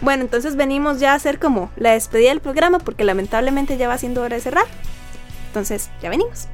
Bueno, 0.00 0.24
entonces 0.24 0.56
venimos 0.56 0.98
ya 0.98 1.12
a 1.12 1.14
hacer 1.14 1.38
como 1.38 1.70
la 1.76 1.92
despedida 1.92 2.30
del 2.30 2.40
programa 2.40 2.80
porque 2.80 3.04
lamentablemente 3.04 3.76
ya 3.76 3.86
va 3.86 3.98
siendo 3.98 4.20
hora 4.22 4.34
de 4.34 4.42
cerrar. 4.42 4.64
Entonces, 5.46 5.90
ya 6.02 6.10
venimos. 6.10 6.48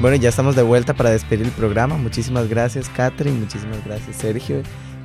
Bueno, 0.00 0.16
ya 0.16 0.30
estamos 0.30 0.56
de 0.56 0.62
vuelta 0.62 0.94
para 0.94 1.10
despedir 1.10 1.44
el 1.44 1.52
programa. 1.52 1.98
Muchísimas 1.98 2.48
gracias, 2.48 2.88
Catherine. 2.88 3.38
Muchísimas 3.38 3.84
gracias, 3.84 4.16
Sergio 4.16 4.62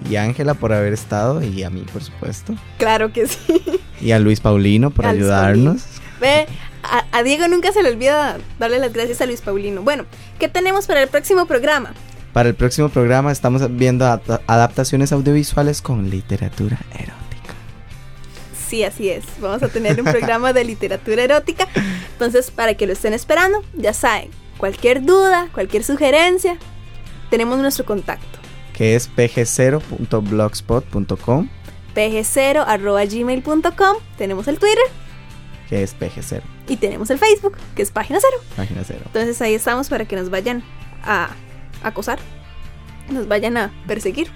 y 0.10 0.16
Ángela, 0.18 0.54
por 0.54 0.74
haber 0.74 0.94
estado. 0.94 1.42
Y 1.42 1.64
a 1.64 1.70
mí, 1.70 1.86
por 1.92 2.04
supuesto. 2.04 2.54
Claro 2.78 3.12
que 3.14 3.28
sí. 3.28 3.62
Y 4.02 4.12
a 4.12 4.20
Luis 4.20 4.40
Paulino 4.40 4.90
por 4.92 5.06
A 5.06 5.10
ayudarnos. 5.10 5.84
Ve, 6.20 6.48
a, 6.84 7.06
a 7.12 7.24
Diego 7.24 7.48
nunca 7.48 7.72
se 7.72 7.84
le 7.84 7.90
olvida 7.90 8.38
darle 8.60 8.80
las 8.80 8.94
gracias 8.94 9.22
a 9.22 9.26
Luis 9.26 9.42
Paulino. 9.42 9.82
Bueno, 9.82 10.06
¿qué 10.40 10.48
tenemos 10.48 10.88
para 10.88 11.02
el 11.02 11.08
próximo 11.10 11.46
programa? 11.46 11.94
Para 12.34 12.50
el 12.50 12.56
próximo 12.56 12.90
programa 12.90 13.32
estamos 13.32 13.64
viendo 13.76 14.06
adapta- 14.06 14.42
adaptaciones 14.48 15.12
audiovisuales 15.12 15.82
con 15.82 16.10
literatura 16.10 16.78
erótica. 16.94 17.16
Sí, 18.68 18.84
así 18.84 19.10
es. 19.10 19.24
Vamos 19.40 19.64
a 19.64 19.70
tener 19.70 20.00
un 20.00 20.06
programa 20.06 20.54
de 20.54 20.64
literatura 20.64 21.24
erótica. 21.24 21.68
Entonces, 22.12 22.52
para 22.52 22.74
que 22.76 22.86
lo 22.86 22.94
estén 22.94 23.14
esperando, 23.14 23.64
ya 23.74 23.94
saben, 23.94 24.30
cualquier 24.58 25.04
duda, 25.06 25.48
cualquier 25.54 25.84
sugerencia, 25.84 26.58
tenemos 27.30 27.58
nuestro 27.60 27.86
contacto. 27.86 28.40
Que 28.78 28.96
es 28.96 29.10
pg0.blogspot.com. 29.10 31.50
pg0.gmail.com. 31.96 33.98
Tenemos 34.18 34.48
el 34.48 34.60
Twitter. 34.60 34.84
Que 35.68 35.82
es 35.82 35.98
pg0. 35.98 36.44
Y 36.68 36.78
tenemos 36.78 37.10
el 37.10 37.18
Facebook, 37.18 37.58
que 37.76 37.82
es 37.82 37.90
página 37.90 38.20
cero. 38.22 38.38
Página 38.56 38.84
cero. 38.86 39.02
Entonces 39.06 39.42
ahí 39.42 39.56
estamos 39.56 39.90
para 39.90 40.06
que 40.06 40.16
nos 40.16 40.30
vayan 40.30 40.64
a 41.04 41.32
acosar, 41.82 42.20
nos 43.10 43.28
vayan 43.28 43.58
a 43.58 43.74
perseguir. 43.88 44.28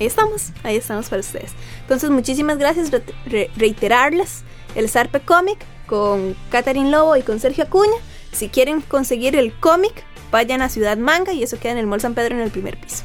Ahí 0.00 0.06
estamos, 0.06 0.50
ahí 0.64 0.74
estamos 0.76 1.08
para 1.08 1.20
ustedes. 1.20 1.52
Entonces 1.82 2.10
muchísimas 2.10 2.58
gracias, 2.58 2.90
re 3.26 3.48
reiterarles 3.56 4.42
el 4.74 4.88
Zarpe 4.88 5.20
Comic 5.20 5.64
con 5.86 6.34
Catherine 6.50 6.90
Lobo 6.90 7.16
y 7.16 7.22
con 7.22 7.38
Sergio 7.38 7.62
Acuña. 7.62 7.94
Si 8.32 8.48
quieren 8.48 8.80
conseguir 8.80 9.36
el 9.36 9.52
cómic, 9.52 10.02
vayan 10.32 10.62
a 10.62 10.68
Ciudad 10.68 10.96
Manga 10.96 11.32
y 11.32 11.44
eso 11.44 11.60
queda 11.60 11.70
en 11.72 11.78
el 11.78 11.86
Mall 11.86 12.00
San 12.00 12.14
Pedro 12.14 12.34
en 12.34 12.40
el 12.40 12.50
primer 12.50 12.76
piso. 12.76 13.04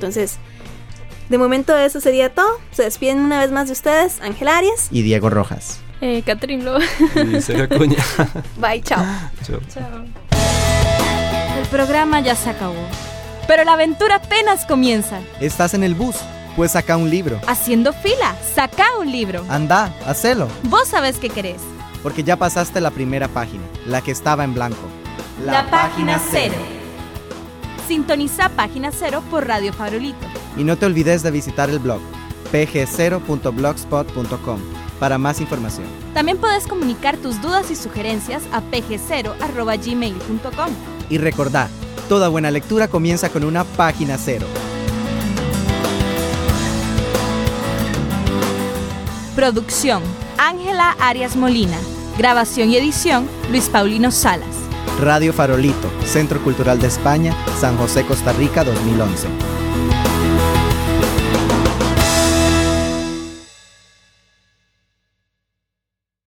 Entonces, 0.00 0.38
de 1.28 1.36
momento 1.36 1.76
eso 1.76 2.00
sería 2.00 2.32
todo. 2.32 2.58
Se 2.72 2.84
despiden 2.84 3.18
una 3.18 3.38
vez 3.40 3.52
más 3.52 3.66
de 3.66 3.74
ustedes, 3.74 4.18
Ángel 4.22 4.48
Arias 4.48 4.88
y 4.90 5.02
Diego 5.02 5.28
Rojas. 5.28 5.78
Eh, 6.00 6.24
Lobo. 6.62 6.78
Y 7.14 7.42
Sergio 7.42 7.64
Acuña. 7.64 8.02
Bye, 8.56 8.80
chao. 8.80 9.04
Chao. 9.46 9.60
Chao. 9.68 10.04
El 11.60 11.66
programa 11.68 12.20
ya 12.20 12.34
se 12.34 12.48
acabó. 12.48 12.82
Pero 13.46 13.62
la 13.64 13.74
aventura 13.74 14.14
apenas 14.14 14.64
comienza. 14.64 15.20
¿Estás 15.38 15.74
en 15.74 15.84
el 15.84 15.94
bus? 15.94 16.16
Pues 16.56 16.72
saca 16.72 16.96
un 16.96 17.10
libro. 17.10 17.38
Haciendo 17.46 17.92
fila, 17.92 18.34
saca 18.54 18.86
un 18.98 19.12
libro. 19.12 19.44
Anda, 19.50 19.94
hacelo. 20.06 20.48
Vos 20.62 20.88
sabés 20.88 21.18
qué 21.18 21.28
querés. 21.28 21.60
Porque 22.02 22.24
ya 22.24 22.36
pasaste 22.36 22.80
la 22.80 22.90
primera 22.90 23.28
página, 23.28 23.64
la 23.84 24.00
que 24.00 24.12
estaba 24.12 24.44
en 24.44 24.54
blanco. 24.54 24.88
La, 25.44 25.70
página 25.70 26.18
cero. 26.30 26.79
Sintoniza 27.90 28.48
Página 28.50 28.92
Cero 28.92 29.20
por 29.32 29.48
Radio 29.48 29.72
Farolito. 29.72 30.24
Y 30.56 30.62
no 30.62 30.78
te 30.78 30.86
olvides 30.86 31.24
de 31.24 31.32
visitar 31.32 31.70
el 31.70 31.80
blog 31.80 32.00
pg0.blogspot.com 32.52 34.60
para 35.00 35.18
más 35.18 35.40
información. 35.40 35.88
También 36.14 36.38
puedes 36.38 36.68
comunicar 36.68 37.16
tus 37.16 37.42
dudas 37.42 37.68
y 37.72 37.74
sugerencias 37.74 38.44
a 38.52 38.62
pg0.gmail.com. 38.62 40.68
Y 41.08 41.18
recordá, 41.18 41.68
toda 42.08 42.28
buena 42.28 42.52
lectura 42.52 42.86
comienza 42.86 43.28
con 43.28 43.42
una 43.42 43.64
página 43.64 44.18
cero. 44.18 44.46
Producción: 49.34 50.04
Ángela 50.38 50.92
Arias 51.00 51.34
Molina. 51.34 51.78
Grabación 52.16 52.70
y 52.70 52.76
edición: 52.76 53.28
Luis 53.50 53.68
Paulino 53.68 54.12
Salas. 54.12 54.69
Radio 55.00 55.32
Farolito, 55.32 55.90
Centro 56.04 56.42
Cultural 56.42 56.78
de 56.78 56.88
España, 56.88 57.34
San 57.58 57.78
José, 57.78 58.04
Costa 58.04 58.34
Rica 58.34 58.64
2011. 58.64 59.59